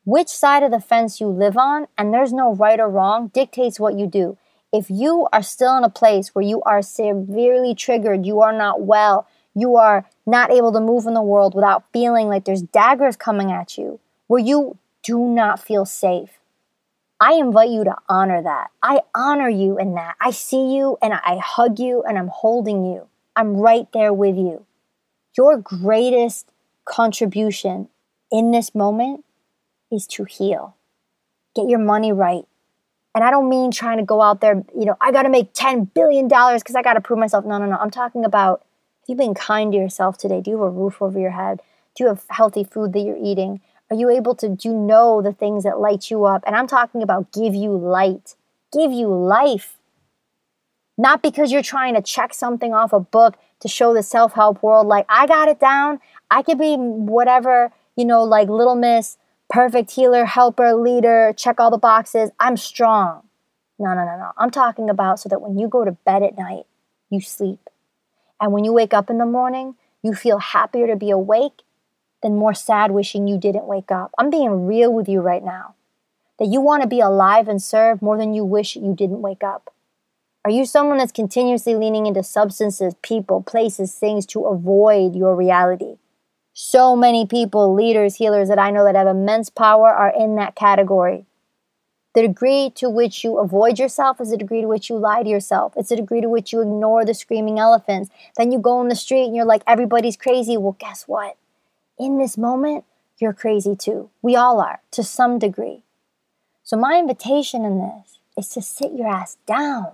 Which 0.05 0.29
side 0.29 0.63
of 0.63 0.71
the 0.71 0.81
fence 0.81 1.21
you 1.21 1.29
live 1.29 1.57
on, 1.57 1.87
and 1.99 2.13
there's 2.13 2.33
no 2.33 2.55
right 2.55 2.81
or 2.81 2.89
wrong, 2.89 3.29
dictates 3.29 3.79
what 3.79 3.99
you 3.99 4.07
do. 4.07 4.37
If 4.73 4.91
you 4.91 5.29
are 5.33 5.43
still 5.43 5.77
in 5.77 5.85
a 5.85 5.91
place 5.91 6.35
where 6.35 6.45
you 6.45 6.63
are 6.63 6.83
severely 6.83 7.75
triggered, 7.75 8.27
you 8.27 8.41
are 8.41 8.53
not 8.53 8.83
well, 8.83 9.29
you 9.55 9.77
are 9.77 10.09
not 10.27 10.51
able 10.51 10.73
to 10.73 10.81
move 10.81 11.07
in 11.07 11.15
the 11.15 11.23
world 11.23 11.55
without 11.55 11.85
feeling 11.93 12.29
like 12.29 12.45
there's 12.45 12.63
daggers 12.63 13.17
coming 13.17 13.51
at 13.51 13.79
you, 13.79 14.01
where 14.27 14.41
you 14.41 14.77
do 15.03 15.19
not 15.19 15.61
feel 15.61 15.85
safe, 15.85 16.36
I 17.21 17.35
invite 17.35 17.71
you 17.71 17.85
to 17.85 17.97
honor 18.09 18.43
that. 18.43 18.71
I 18.83 19.01
honor 19.15 19.49
you 19.49 19.79
in 19.79 19.95
that. 19.95 20.17
I 20.21 20.31
see 20.31 20.75
you 20.75 20.99
and 21.01 21.15
I 21.15 21.39
hug 21.43 21.79
you 21.79 22.03
and 22.03 22.19
I'm 22.19 22.29
holding 22.29 22.85
you. 22.85 23.09
I'm 23.35 23.57
right 23.57 23.87
there 23.93 24.13
with 24.13 24.37
you. 24.37 24.67
Your 25.37 25.59
greatest 25.59 26.51
contribution 26.85 27.89
in 28.31 28.51
this 28.51 28.75
moment 28.75 29.25
is 29.91 30.07
to 30.09 30.25
heal. 30.25 30.77
Get 31.55 31.69
your 31.69 31.79
money 31.79 32.13
right. 32.13 32.45
And 33.15 33.25
I 33.25 33.31
don't 33.31 33.49
mean 33.49 33.71
trying 33.71 33.97
to 33.97 34.05
go 34.05 34.21
out 34.21 34.43
there, 34.43 34.63
you 34.79 34.85
know, 34.85 34.97
I 35.01 35.11
got 35.11 35.23
to 35.23 35.31
make 35.31 35.55
$10 35.55 35.95
billion 35.95 36.29
because 36.29 36.75
I 36.77 36.83
got 36.83 36.95
to 36.95 37.01
prove 37.01 37.19
myself. 37.19 37.47
No, 37.47 37.57
no, 37.57 37.65
no. 37.65 37.77
I'm 37.77 37.91
talking 37.91 38.27
about 38.27 38.63
if 39.03 39.09
you've 39.09 39.19
been 39.19 39.35
kind 39.35 39.73
to 39.73 39.79
yourself 39.79 40.19
today, 40.19 40.43
do 40.43 40.51
you 40.51 40.59
have 40.59 40.67
a 40.67 40.71
roof 40.71 41.01
over 41.01 41.19
your 41.19 41.31
head? 41.31 41.63
Do 41.95 42.05
you 42.05 42.09
have 42.09 42.25
healthy 42.29 42.63
food 42.63 42.93
that 42.93 43.01
you're 43.01 43.17
eating? 43.17 43.63
Are 43.91 43.97
you 43.97 44.11
able 44.11 44.35
to 44.37 44.49
do 44.49 44.69
you 44.69 44.75
know 44.75 45.23
the 45.23 45.33
things 45.33 45.65
that 45.65 45.79
light 45.79 46.11
you 46.11 46.25
up? 46.25 46.43
And 46.47 46.57
I'm 46.57 46.67
talking 46.67 47.03
about 47.03 47.33
give 47.33 47.55
you 47.55 47.71
light, 47.71 48.35
give 48.73 48.91
you 48.91 49.09
life. 49.09 49.77
Not 50.99 51.23
because 51.23 51.53
you're 51.53 51.63
trying 51.63 51.95
to 51.95 52.03
check 52.03 52.35
something 52.35 52.75
off 52.75 52.93
a 52.93 53.01
book 53.01 53.37
to 53.61 53.69
show 53.69 53.95
the 53.95 54.03
self 54.03 54.33
help 54.33 54.63
world, 54.63 54.87
like, 54.87 55.07
I 55.09 55.27
got 55.27 55.49
it 55.49 55.61
down. 55.61 56.01
I 56.31 56.43
could 56.43 56.59
be 56.59 56.75
whatever, 56.77 57.73
you 57.97 58.05
know, 58.05 58.25
like 58.25 58.49
Little 58.49 58.75
Miss, 58.75 59.19
perfect 59.49 59.93
healer, 59.93 60.25
helper, 60.25 60.75
leader, 60.75 61.33
check 61.37 61.61
all 61.61 61.71
the 61.71 61.79
boxes. 61.79 62.31
I'm 62.41 62.57
strong. 62.57 63.23
No, 63.79 63.95
no, 63.95 64.05
no, 64.05 64.17
no. 64.17 64.33
I'm 64.37 64.51
talking 64.51 64.91
about 64.91 65.21
so 65.21 65.29
that 65.29 65.41
when 65.41 65.59
you 65.59 65.69
go 65.69 65.85
to 65.85 65.93
bed 65.93 66.23
at 66.23 66.37
night, 66.37 66.65
you 67.11 67.21
sleep. 67.21 67.61
And 68.41 68.53
when 68.53 68.65
you 68.65 68.73
wake 68.73 68.95
up 68.95 69.11
in 69.11 69.19
the 69.19 69.27
morning, 69.27 69.77
you 70.03 70.15
feel 70.15 70.39
happier 70.39 70.87
to 70.87 70.97
be 70.97 71.11
awake 71.11 71.63
than 72.27 72.37
more 72.37 72.55
sad 72.55 72.91
wishing 72.91 73.29
you 73.29 73.39
didn't 73.39 73.67
wake 73.67 73.93
up. 73.93 74.11
I'm 74.19 74.31
being 74.31 74.67
real 74.67 74.93
with 74.93 75.09
you 75.09 75.21
right 75.21 75.45
now. 75.45 75.77
That 76.41 76.49
you 76.49 76.61
want 76.61 76.83
to 76.83 76.89
be 76.89 76.99
alive 76.99 77.47
and 77.47 77.63
serve 77.63 78.03
more 78.03 78.19
than 78.19 78.35
you 78.35 78.45
wish 78.45 78.75
you 78.75 78.95
didn't 78.97 79.23
wake 79.23 79.45
up. 79.45 79.73
Are 80.45 80.51
you 80.51 80.67
someone 80.67 80.99
that's 80.99 81.13
continuously 81.13 81.77
leaning 81.77 82.07
into 82.07 82.25
substances, 82.25 82.95
people, 83.01 83.43
places, 83.43 83.95
things 83.95 84.27
to 84.27 84.45
avoid 84.45 85.15
your 85.15 85.37
reality? 85.37 85.99
So 86.53 86.97
many 86.97 87.27
people, 87.27 87.73
leaders, 87.73 88.17
healers 88.17 88.49
that 88.49 88.59
I 88.59 88.71
know 88.71 88.85
that 88.85 88.97
have 88.97 89.07
immense 89.07 89.51
power 89.51 89.89
are 89.89 90.13
in 90.17 90.35
that 90.37 90.57
category. 90.57 91.27
The 92.15 92.23
degree 92.23 92.73
to 92.77 92.91
which 92.91 93.23
you 93.23 93.39
avoid 93.39 93.79
yourself 93.79 94.21
is 94.21 94.31
the 94.31 94.37
degree 94.37 94.63
to 94.63 94.69
which 94.69 94.91
you 94.91 94.97
lie 94.97 95.23
to 95.23 95.29
yourself. 95.29 95.75
It's 95.77 95.91
the 95.91 95.97
degree 95.97 96.23
to 96.23 96.29
which 96.29 96.53
you 96.53 96.61
ignore 96.61 97.05
the 97.05 97.15
screaming 97.15 97.61
elephants. 97.61 98.11
Then 98.37 98.51
you 98.51 98.59
go 98.59 98.81
in 98.81 98.89
the 98.89 98.97
street 98.97 99.27
and 99.27 99.37
you're 99.37 99.45
like, 99.45 99.63
everybody's 99.67 100.17
crazy. 100.17 100.57
Well, 100.57 100.77
guess 100.81 101.05
what? 101.07 101.37
In 101.99 102.19
this 102.19 102.37
moment, 102.37 102.85
you're 103.19 103.33
crazy 103.33 103.75
too. 103.75 104.11
We 104.23 104.37
all 104.37 104.61
are 104.61 104.81
to 104.93 105.03
some 105.03 105.39
degree. 105.39 105.83
So, 106.63 106.77
my 106.77 106.99
invitation 106.99 107.65
in 107.65 107.79
this 107.79 108.19
is 108.37 108.49
to 108.51 108.63
sit 108.63 108.93
your 108.93 109.09
ass 109.09 109.39
down, 109.47 109.93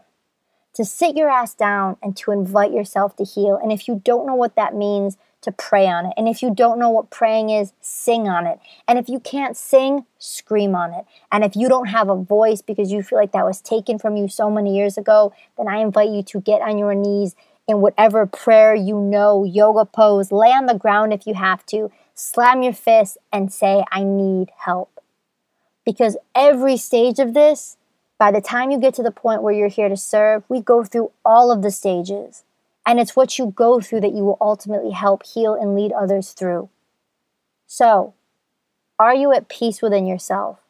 to 0.74 0.84
sit 0.84 1.16
your 1.16 1.28
ass 1.28 1.54
down 1.54 1.96
and 2.02 2.16
to 2.18 2.32
invite 2.32 2.72
yourself 2.72 3.14
to 3.16 3.24
heal. 3.24 3.58
And 3.62 3.70
if 3.70 3.86
you 3.86 4.00
don't 4.04 4.26
know 4.26 4.34
what 4.34 4.56
that 4.56 4.74
means, 4.74 5.16
to 5.42 5.52
pray 5.52 5.86
on 5.88 6.06
it. 6.06 6.12
And 6.16 6.28
if 6.28 6.40
you 6.40 6.54
don't 6.54 6.78
know 6.78 6.88
what 6.88 7.10
praying 7.10 7.50
is, 7.50 7.72
sing 7.80 8.28
on 8.28 8.46
it. 8.46 8.60
And 8.88 8.98
if 8.98 9.08
you 9.08 9.18
can't 9.18 9.56
sing, 9.56 10.06
scream 10.18 10.74
on 10.74 10.94
it. 10.94 11.04
And 11.30 11.44
if 11.44 11.56
you 11.56 11.68
don't 11.68 11.88
have 11.88 12.08
a 12.08 12.16
voice 12.16 12.62
because 12.62 12.92
you 12.92 13.02
feel 13.02 13.18
like 13.18 13.32
that 13.32 13.44
was 13.44 13.60
taken 13.60 13.98
from 13.98 14.16
you 14.16 14.28
so 14.28 14.50
many 14.50 14.76
years 14.76 14.96
ago, 14.96 15.34
then 15.58 15.68
I 15.68 15.78
invite 15.78 16.10
you 16.10 16.22
to 16.22 16.40
get 16.40 16.62
on 16.62 16.78
your 16.78 16.94
knees 16.94 17.34
in 17.68 17.81
whatever 17.81 18.27
prayer 18.27 18.75
you 18.75 18.98
know, 19.01 19.44
yoga 19.44 19.85
pose, 19.85 20.33
lay 20.33 20.48
on 20.48 20.66
the 20.66 20.75
ground 20.75 21.12
if 21.12 21.27
you 21.27 21.35
have 21.35 21.64
to, 21.66 21.90
slam 22.14 22.62
your 22.62 22.72
fist 22.72 23.18
and 23.33 23.53
say, 23.53 23.85
I 23.90 24.03
need 24.03 24.51
help. 24.64 25.01
Because 25.85 26.16
every 26.35 26.77
stage 26.77 27.18
of 27.18 27.35
this, 27.35 27.77
by 28.18 28.31
the 28.31 28.40
time 28.40 28.70
you 28.70 28.79
get 28.79 28.94
to 28.94 29.03
the 29.03 29.11
point 29.11 29.42
where 29.42 29.55
you're 29.55 29.68
here 29.68 29.88
to 29.88 29.96
serve, 29.96 30.44
we 30.48 30.61
go 30.61 30.85
through 30.85 31.11
all 31.25 31.51
of 31.51 31.62
the 31.62 31.70
stages. 31.70 32.44
And 32.87 32.98
it's 32.98 33.16
what 33.16 33.38
you 33.38 33.53
go 33.55 33.81
through 33.81 34.01
that 34.01 34.12
you 34.12 34.25
will 34.25 34.38
ultimately 34.40 34.92
help 34.92 35.25
heal 35.25 35.55
and 35.55 35.75
lead 35.75 35.92
others 35.92 36.33
through. 36.33 36.68
So, 37.66 38.14
are 38.98 39.14
you 39.14 39.33
at 39.33 39.48
peace 39.48 39.81
within 39.81 40.07
yourself? 40.07 40.62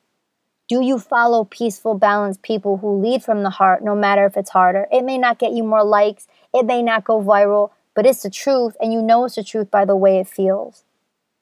Do 0.72 0.80
you 0.80 0.98
follow 0.98 1.44
peaceful, 1.44 1.98
balanced 1.98 2.40
people 2.40 2.78
who 2.78 3.02
lead 3.02 3.22
from 3.22 3.42
the 3.42 3.50
heart, 3.50 3.85
no 3.85 3.94
matter 3.94 4.24
if 4.24 4.38
it's 4.38 4.48
harder? 4.48 4.88
It 4.90 5.04
may 5.04 5.18
not 5.18 5.38
get 5.38 5.52
you 5.52 5.64
more 5.64 5.85
likes, 5.85 6.26
it 6.54 6.64
may 6.64 6.82
not 6.82 7.04
go 7.04 7.20
viral, 7.20 7.72
but 7.94 8.06
it's 8.06 8.22
the 8.22 8.30
truth, 8.30 8.74
and 8.80 8.90
you 8.90 9.02
know 9.02 9.26
it's 9.26 9.35
the 9.35 9.44
truth 9.44 9.70
by 9.70 9.85
the 9.85 9.94
way 9.94 10.18
it 10.18 10.26
feels. 10.26 10.85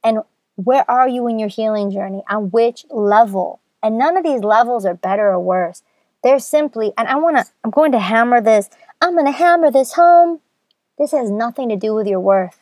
And 0.02 0.22
where 0.56 0.84
are 0.90 1.08
you 1.08 1.28
in 1.28 1.38
your 1.38 1.48
healing 1.48 1.92
journey? 1.92 2.24
On 2.28 2.50
which 2.50 2.84
level? 2.90 3.60
And 3.84 3.96
none 3.96 4.16
of 4.16 4.24
these 4.24 4.42
levels 4.42 4.84
are 4.84 4.94
better 4.94 5.28
or 5.28 5.38
worse. 5.38 5.84
They're 6.24 6.40
simply, 6.40 6.92
and 6.98 7.06
I 7.06 7.14
want 7.14 7.36
to, 7.36 7.44
I'm 7.62 7.70
going 7.70 7.92
to 7.92 8.00
hammer 8.00 8.40
this, 8.40 8.68
I'm 9.00 9.16
to 9.16 9.30
hammer 9.30 9.70
this 9.70 9.92
home. 9.92 10.40
This 10.98 11.12
has 11.12 11.30
nothing 11.30 11.68
to 11.68 11.76
do 11.76 11.94
with 11.94 12.08
your 12.08 12.18
worth. 12.18 12.58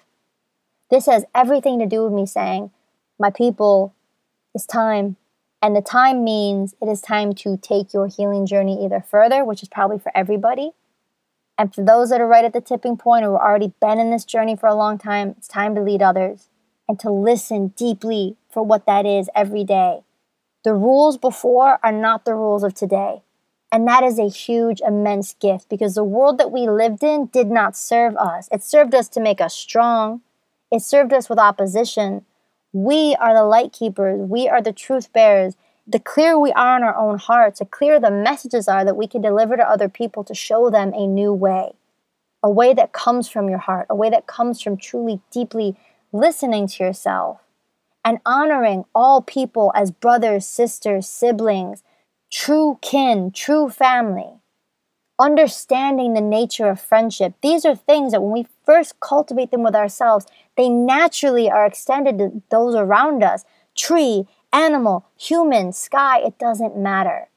This 0.90 1.06
has 1.06 1.24
everything 1.34 1.78
to 1.78 1.86
do 1.86 2.04
with 2.04 2.12
me 2.12 2.26
saying, 2.26 2.72
my 3.18 3.30
people, 3.30 3.94
it's 4.54 4.66
time. 4.66 5.16
And 5.60 5.74
the 5.74 5.82
time 5.82 6.22
means 6.22 6.74
it 6.80 6.86
is 6.86 7.00
time 7.00 7.34
to 7.36 7.56
take 7.56 7.92
your 7.92 8.06
healing 8.06 8.46
journey 8.46 8.84
either 8.84 9.00
further, 9.00 9.44
which 9.44 9.62
is 9.62 9.68
probably 9.68 9.98
for 9.98 10.12
everybody, 10.16 10.72
and 11.58 11.74
for 11.74 11.82
those 11.82 12.10
that 12.10 12.20
are 12.20 12.26
right 12.26 12.44
at 12.44 12.52
the 12.52 12.60
tipping 12.60 12.96
point 12.96 13.26
or 13.26 13.36
already 13.36 13.72
been 13.80 13.98
in 13.98 14.12
this 14.12 14.24
journey 14.24 14.54
for 14.54 14.68
a 14.68 14.74
long 14.74 14.96
time, 14.96 15.34
it's 15.36 15.48
time 15.48 15.74
to 15.74 15.82
lead 15.82 16.00
others 16.00 16.48
and 16.88 17.00
to 17.00 17.10
listen 17.10 17.68
deeply 17.76 18.36
for 18.48 18.62
what 18.62 18.86
that 18.86 19.04
is 19.04 19.28
every 19.34 19.64
day. 19.64 20.02
The 20.62 20.72
rules 20.72 21.18
before 21.18 21.80
are 21.82 21.92
not 21.92 22.24
the 22.24 22.34
rules 22.34 22.62
of 22.62 22.74
today. 22.74 23.22
And 23.70 23.86
that 23.86 24.04
is 24.04 24.18
a 24.18 24.28
huge, 24.28 24.80
immense 24.80 25.34
gift 25.34 25.68
because 25.68 25.94
the 25.94 26.04
world 26.04 26.38
that 26.38 26.52
we 26.52 26.68
lived 26.68 27.02
in 27.02 27.26
did 27.26 27.48
not 27.48 27.76
serve 27.76 28.16
us. 28.16 28.48
It 28.50 28.62
served 28.62 28.94
us 28.94 29.08
to 29.10 29.20
make 29.20 29.40
us 29.40 29.54
strong, 29.54 30.22
it 30.70 30.82
served 30.82 31.12
us 31.12 31.28
with 31.28 31.38
opposition. 31.38 32.24
We 32.72 33.16
are 33.20 33.34
the 33.34 33.44
light 33.44 33.72
keepers, 33.72 34.20
we 34.28 34.48
are 34.48 34.60
the 34.60 34.72
truth 34.72 35.12
bearers, 35.12 35.56
the 35.86 35.98
clearer 35.98 36.38
we 36.38 36.52
are 36.52 36.76
in 36.76 36.82
our 36.82 36.96
own 36.96 37.18
hearts, 37.18 37.60
the 37.60 37.64
clearer 37.64 37.98
the 37.98 38.10
messages 38.10 38.68
are 38.68 38.84
that 38.84 38.96
we 38.96 39.06
can 39.06 39.22
deliver 39.22 39.56
to 39.56 39.68
other 39.68 39.88
people 39.88 40.22
to 40.24 40.34
show 40.34 40.68
them 40.68 40.92
a 40.94 41.06
new 41.06 41.32
way, 41.32 41.72
a 42.42 42.50
way 42.50 42.74
that 42.74 42.92
comes 42.92 43.28
from 43.28 43.48
your 43.48 43.58
heart, 43.58 43.86
a 43.88 43.94
way 43.94 44.10
that 44.10 44.26
comes 44.26 44.60
from 44.60 44.76
truly, 44.76 45.20
deeply 45.30 45.76
listening 46.12 46.66
to 46.66 46.84
yourself 46.84 47.40
and 48.04 48.18
honoring 48.24 48.84
all 48.94 49.22
people 49.22 49.72
as 49.74 49.90
brothers, 49.90 50.46
sisters, 50.46 51.08
siblings, 51.08 51.82
true 52.30 52.78
kin, 52.80 53.30
true 53.30 53.68
family. 53.68 54.40
Understanding 55.20 56.14
the 56.14 56.20
nature 56.20 56.68
of 56.68 56.80
friendship. 56.80 57.34
These 57.42 57.64
are 57.64 57.74
things 57.74 58.12
that 58.12 58.22
when 58.22 58.32
we 58.32 58.46
first 58.64 59.00
cultivate 59.00 59.50
them 59.50 59.64
with 59.64 59.74
ourselves, 59.74 60.26
they 60.56 60.68
naturally 60.68 61.50
are 61.50 61.66
extended 61.66 62.18
to 62.18 62.42
those 62.50 62.74
around 62.76 63.24
us. 63.24 63.44
Tree, 63.76 64.28
animal, 64.52 65.06
human, 65.16 65.72
sky, 65.72 66.20
it 66.20 66.38
doesn't 66.38 66.76
matter. 66.76 67.28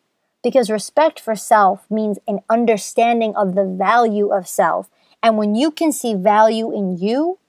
Because 0.43 0.69
respect 0.69 1.19
for 1.19 1.35
self 1.35 1.89
means 1.89 2.19
an 2.27 2.41
understanding 2.49 3.35
of 3.35 3.55
the 3.55 3.65
value 3.65 4.31
of 4.31 4.47
self. 4.47 4.89
And 5.23 5.37
when 5.37 5.55
you 5.55 5.71
can 5.71 5.91
see 5.91 6.13
value 6.13 6.71
in 6.71 6.97
you, 6.97 7.39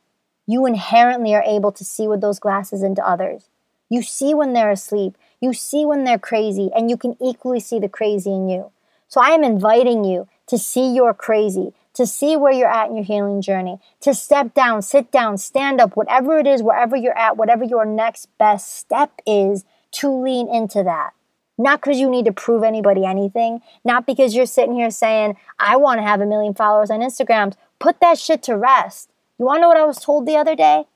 you 0.47 0.66
inherently 0.66 1.35
are 1.35 1.45
able 1.45 1.73
to 1.73 1.85
see 1.85 2.09
with 2.09 2.21
those 2.21 2.38
glasses 2.38 2.83
into 2.83 3.07
others. 3.07 3.49
You 3.88 4.03
see 4.03 4.35
when 4.35 4.53
they're 4.53 4.71
asleep, 4.71 5.16
you 5.40 5.53
see 5.53 5.85
when 5.85 6.05
they're 6.05 6.18
crazy, 6.18 6.71
and 6.75 6.88
you 6.88 6.97
can 6.97 7.16
equally 7.21 7.61
see 7.61 7.79
the 7.79 7.88
crazy 7.88 8.33
in 8.33 8.49
you. 8.49 8.71
So 9.12 9.20
I 9.20 9.33
am 9.33 9.44
inviting 9.44 10.05
you 10.05 10.27
to 10.46 10.57
see 10.57 10.94
your 10.94 11.12
crazy, 11.12 11.75
to 11.92 12.07
see 12.07 12.35
where 12.35 12.51
you're 12.51 12.66
at 12.66 12.88
in 12.88 12.96
your 12.96 13.05
healing 13.05 13.42
journey, 13.42 13.79
to 14.01 14.14
step 14.14 14.55
down, 14.55 14.81
sit 14.81 15.12
down, 15.12 15.37
stand 15.37 15.83
up, 15.83 15.98
whatever 15.98 16.38
it 16.38 16.46
is, 16.46 16.62
wherever 16.62 16.96
you're 16.96 17.18
at, 17.18 17.37
whatever 17.37 17.62
your 17.62 17.85
next 17.85 18.31
best 18.38 18.75
step 18.75 19.12
is, 19.27 19.66
to 19.90 20.09
lean 20.11 20.48
into 20.48 20.83
that. 20.83 21.11
Not 21.59 21.83
because 21.83 22.01
you 22.01 22.09
need 22.09 22.25
to 22.25 22.33
prove 22.33 22.62
anybody 22.62 23.05
anything, 23.05 23.61
not 23.85 24.07
because 24.07 24.35
you're 24.35 24.46
sitting 24.46 24.77
here 24.77 24.90
saying, 24.90 25.37
I 25.59 25.77
want 25.77 25.98
to 25.98 26.07
have 26.07 26.22
a 26.22 26.27
million 26.27 26.55
followers 26.55 26.90
on 26.90 27.01
Instagram. 27.01 27.53
Put 27.81 28.01
that 28.01 28.18
shit 28.18 28.42
to 28.44 28.57
rest. 28.57 29.11
You 29.38 29.44
want 29.44 29.59
to 29.59 29.61
know 29.61 29.68
what 29.68 29.77
I 29.77 29.85
was 29.85 29.98
told 29.98 30.25
the 30.25 30.37
other 30.37 30.57
day? 30.57 30.87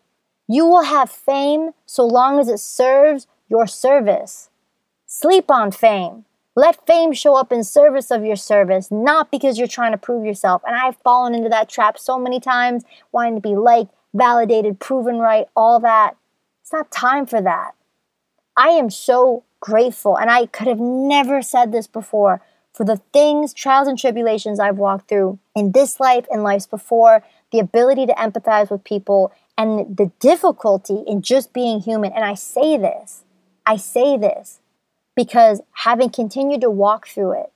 You 0.49 0.65
will 0.65 0.85
have 0.85 1.11
fame 1.11 1.73
so 1.85 2.07
long 2.07 2.41
as 2.41 2.49
it 2.49 2.61
serves 2.61 3.27
your 3.51 3.67
service. 3.67 4.49
Sleep 5.05 5.51
on 5.51 5.71
fame. 5.71 6.25
Let 6.59 6.87
fame 6.87 7.13
show 7.13 7.37
up 7.37 7.53
in 7.53 7.63
service 7.63 8.11
of 8.11 8.25
your 8.25 8.35
service, 8.35 8.91
not 8.91 9.31
because 9.31 9.59
you're 9.59 9.69
trying 9.69 9.93
to 9.93 9.99
prove 9.99 10.25
yourself. 10.25 10.63
And 10.67 10.75
I've 10.75 10.97
fallen 11.05 11.35
into 11.35 11.51
that 11.51 11.69
trap 11.69 11.99
so 11.99 12.19
many 12.19 12.41
times, 12.41 12.83
wanting 13.13 13.35
to 13.35 13.41
be 13.43 13.55
liked, 13.55 13.93
validated, 14.15 14.81
proven 14.81 15.19
right, 15.19 15.47
all 15.55 15.79
that. 15.81 16.17
It's 16.63 16.73
not 16.73 16.91
time 16.91 17.27
for 17.27 17.43
that. 17.43 17.75
I 18.57 18.69
am 18.69 18.89
so 18.89 19.45
grateful, 19.61 20.17
and 20.17 20.31
I 20.31 20.47
could 20.47 20.67
have 20.67 20.81
never 20.81 21.43
said 21.43 21.73
this 21.73 21.87
before, 21.87 22.41
for 22.73 22.85
the 22.85 23.03
things, 23.13 23.53
trials, 23.53 23.87
and 23.87 23.99
tribulations 23.99 24.59
I've 24.59 24.79
walked 24.79 25.11
through 25.11 25.39
in 25.55 25.73
this 25.73 26.01
life 26.01 26.25
and 26.31 26.43
lives 26.43 26.67
before, 26.67 27.23
the 27.53 27.59
ability 27.59 28.07
to 28.07 28.15
empathize 28.15 28.71
with 28.71 28.83
people, 28.83 29.31
and 29.59 29.95
the 29.95 30.11
difficulty 30.21 31.03
in 31.07 31.21
just 31.21 31.53
being 31.53 31.81
human. 31.81 32.13
And 32.13 32.25
I 32.25 32.35
say 32.35 32.79
this, 32.79 33.25
I 33.67 33.77
say 33.77 34.17
this 34.17 34.61
because 35.17 35.63
having 35.73 36.11
continued 36.11 36.61
to 36.61 36.71
walk 36.71 37.09
through 37.09 37.33
it, 37.41 37.53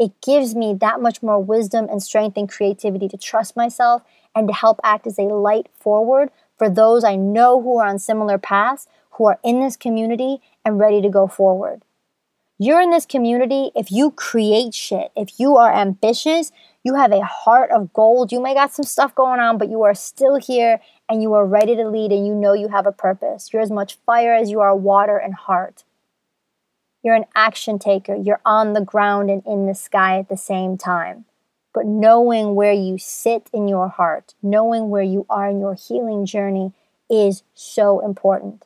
it 0.00 0.20
gives 0.20 0.56
me 0.56 0.74
that 0.74 1.00
much 1.00 1.22
more 1.22 1.38
wisdom 1.38 1.86
and 1.88 2.02
strength 2.02 2.36
and 2.36 2.48
creativity 2.48 3.08
to 3.08 3.16
trust 3.16 3.56
myself 3.56 4.02
and 4.34 4.48
to 4.48 4.54
help 4.54 4.80
act 4.82 5.06
as 5.06 5.18
a 5.18 5.22
light 5.22 5.68
forward 5.78 6.30
for 6.58 6.68
those 6.68 7.04
I 7.04 7.14
know 7.14 7.60
who 7.62 7.78
are 7.78 7.86
on 7.86 7.98
similar 7.98 8.38
paths, 8.38 8.88
who 9.12 9.26
are 9.26 9.38
in 9.44 9.60
this 9.60 9.76
community 9.76 10.40
and 10.64 10.80
ready 10.80 11.00
to 11.02 11.08
go 11.08 11.26
forward. 11.26 11.82
You're 12.58 12.80
in 12.80 12.90
this 12.90 13.06
community 13.06 13.70
if 13.74 13.90
you 13.90 14.10
create 14.12 14.74
shit, 14.74 15.10
if 15.16 15.38
you 15.38 15.56
are 15.56 15.72
ambitious, 15.72 16.52
you 16.84 16.94
have 16.94 17.12
a 17.12 17.24
heart 17.24 17.70
of 17.70 17.92
gold. 17.92 18.32
You 18.32 18.40
may 18.40 18.54
got 18.54 18.72
some 18.72 18.84
stuff 18.84 19.14
going 19.14 19.40
on, 19.40 19.58
but 19.58 19.68
you 19.68 19.82
are 19.82 19.94
still 19.94 20.36
here 20.36 20.80
and 21.08 21.22
you 21.22 21.34
are 21.34 21.46
ready 21.46 21.76
to 21.76 21.88
lead 21.88 22.12
and 22.12 22.26
you 22.26 22.34
know 22.34 22.52
you 22.52 22.68
have 22.68 22.86
a 22.86 22.92
purpose. 22.92 23.52
You're 23.52 23.62
as 23.62 23.70
much 23.70 23.98
fire 24.06 24.34
as 24.34 24.50
you 24.50 24.60
are 24.60 24.74
water 24.76 25.16
and 25.16 25.34
heart. 25.34 25.84
You're 27.02 27.16
an 27.16 27.24
action 27.34 27.80
taker. 27.80 28.14
You're 28.14 28.40
on 28.44 28.74
the 28.74 28.80
ground 28.80 29.28
and 29.28 29.42
in 29.44 29.66
the 29.66 29.74
sky 29.74 30.18
at 30.20 30.28
the 30.28 30.36
same 30.36 30.78
time. 30.78 31.24
But 31.74 31.86
knowing 31.86 32.54
where 32.54 32.72
you 32.72 32.96
sit 32.98 33.50
in 33.52 33.66
your 33.66 33.88
heart, 33.88 34.34
knowing 34.42 34.88
where 34.88 35.02
you 35.02 35.26
are 35.28 35.50
in 35.50 35.58
your 35.58 35.74
healing 35.74 36.26
journey 36.26 36.72
is 37.10 37.42
so 37.54 38.00
important. 38.00 38.64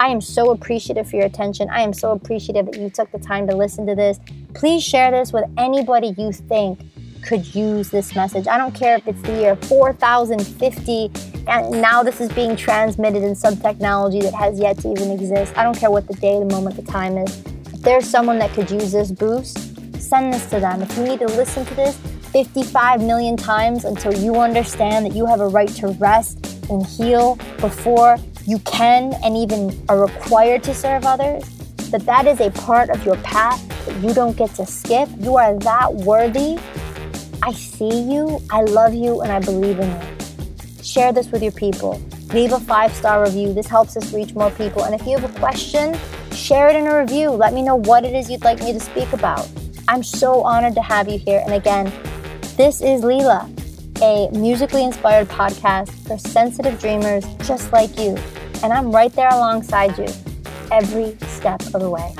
I 0.00 0.08
am 0.08 0.22
so 0.22 0.50
appreciative 0.50 1.10
for 1.10 1.16
your 1.16 1.26
attention. 1.26 1.68
I 1.68 1.82
am 1.82 1.92
so 1.92 2.12
appreciative 2.12 2.66
that 2.66 2.80
you 2.80 2.88
took 2.88 3.12
the 3.12 3.18
time 3.18 3.46
to 3.48 3.54
listen 3.54 3.86
to 3.88 3.94
this. 3.94 4.18
Please 4.54 4.82
share 4.82 5.10
this 5.10 5.32
with 5.32 5.44
anybody 5.58 6.14
you 6.16 6.32
think 6.32 6.80
could 7.22 7.54
use 7.54 7.90
this 7.90 8.14
message. 8.14 8.46
I 8.46 8.56
don't 8.56 8.74
care 8.74 8.96
if 8.96 9.06
it's 9.06 9.20
the 9.20 9.34
year 9.34 9.56
4050 9.56 11.10
and 11.46 11.70
now 11.82 12.02
this 12.02 12.20
is 12.20 12.30
being 12.32 12.56
transmitted 12.56 13.22
in 13.22 13.34
some 13.34 13.56
technology 13.56 14.20
that 14.20 14.34
has 14.34 14.58
yet 14.58 14.78
to 14.78 14.90
even 14.90 15.10
exist. 15.10 15.56
I 15.56 15.62
don't 15.62 15.76
care 15.76 15.90
what 15.90 16.06
the 16.06 16.14
day, 16.14 16.38
the 16.38 16.44
moment, 16.44 16.76
the 16.76 16.82
time 16.82 17.16
is. 17.18 17.42
If 17.72 17.82
there's 17.82 18.08
someone 18.08 18.38
that 18.38 18.52
could 18.52 18.70
use 18.70 18.92
this 18.92 19.10
boost, 19.10 19.58
send 20.00 20.32
this 20.32 20.44
to 20.50 20.60
them. 20.60 20.82
If 20.82 20.96
you 20.96 21.04
need 21.04 21.20
to 21.20 21.26
listen 21.26 21.64
to 21.66 21.74
this 21.74 21.96
55 22.32 23.02
million 23.02 23.36
times 23.36 23.84
until 23.84 24.14
you 24.14 24.36
understand 24.36 25.06
that 25.06 25.14
you 25.14 25.26
have 25.26 25.40
a 25.40 25.48
right 25.48 25.68
to 25.68 25.88
rest 25.88 26.46
and 26.70 26.86
heal 26.86 27.36
before 27.58 28.16
you 28.46 28.58
can 28.60 29.14
and 29.24 29.36
even 29.36 29.78
are 29.88 30.00
required 30.00 30.62
to 30.64 30.74
serve 30.74 31.04
others, 31.04 31.44
that 31.90 32.04
that 32.06 32.26
is 32.26 32.40
a 32.40 32.50
part 32.50 32.90
of 32.90 33.04
your 33.04 33.16
path 33.16 33.66
that 33.86 33.96
you 34.02 34.14
don't 34.14 34.36
get 34.36 34.54
to 34.54 34.66
skip. 34.66 35.08
You 35.18 35.36
are 35.36 35.58
that 35.58 35.92
worthy. 35.92 36.58
I 37.42 37.52
see 37.52 38.02
you, 38.02 38.40
I 38.50 38.62
love 38.62 38.94
you, 38.94 39.22
and 39.22 39.32
I 39.32 39.40
believe 39.40 39.78
in 39.78 39.90
you. 39.90 40.09
Share 40.82 41.12
this 41.12 41.30
with 41.30 41.42
your 41.42 41.52
people. 41.52 42.00
Leave 42.32 42.52
a 42.52 42.60
five 42.60 42.94
star 42.94 43.22
review. 43.24 43.52
This 43.52 43.66
helps 43.66 43.96
us 43.96 44.12
reach 44.12 44.34
more 44.34 44.50
people. 44.52 44.84
And 44.84 44.94
if 44.94 45.06
you 45.06 45.18
have 45.18 45.24
a 45.24 45.38
question, 45.38 45.98
share 46.32 46.68
it 46.68 46.76
in 46.76 46.86
a 46.86 46.98
review. 46.98 47.30
Let 47.30 47.52
me 47.52 47.62
know 47.62 47.76
what 47.76 48.04
it 48.04 48.14
is 48.14 48.30
you'd 48.30 48.44
like 48.44 48.60
me 48.60 48.72
to 48.72 48.80
speak 48.80 49.12
about. 49.12 49.48
I'm 49.88 50.02
so 50.02 50.42
honored 50.42 50.74
to 50.74 50.82
have 50.82 51.08
you 51.08 51.18
here. 51.18 51.42
And 51.44 51.54
again, 51.54 51.92
this 52.56 52.80
is 52.80 53.02
Leela, 53.02 53.48
a 54.02 54.30
musically 54.36 54.84
inspired 54.84 55.28
podcast 55.28 55.90
for 56.06 56.16
sensitive 56.18 56.80
dreamers 56.80 57.24
just 57.44 57.72
like 57.72 57.98
you. 57.98 58.16
And 58.62 58.72
I'm 58.72 58.92
right 58.92 59.12
there 59.12 59.30
alongside 59.30 59.98
you 59.98 60.06
every 60.70 61.16
step 61.26 61.60
of 61.74 61.80
the 61.80 61.90
way. 61.90 62.14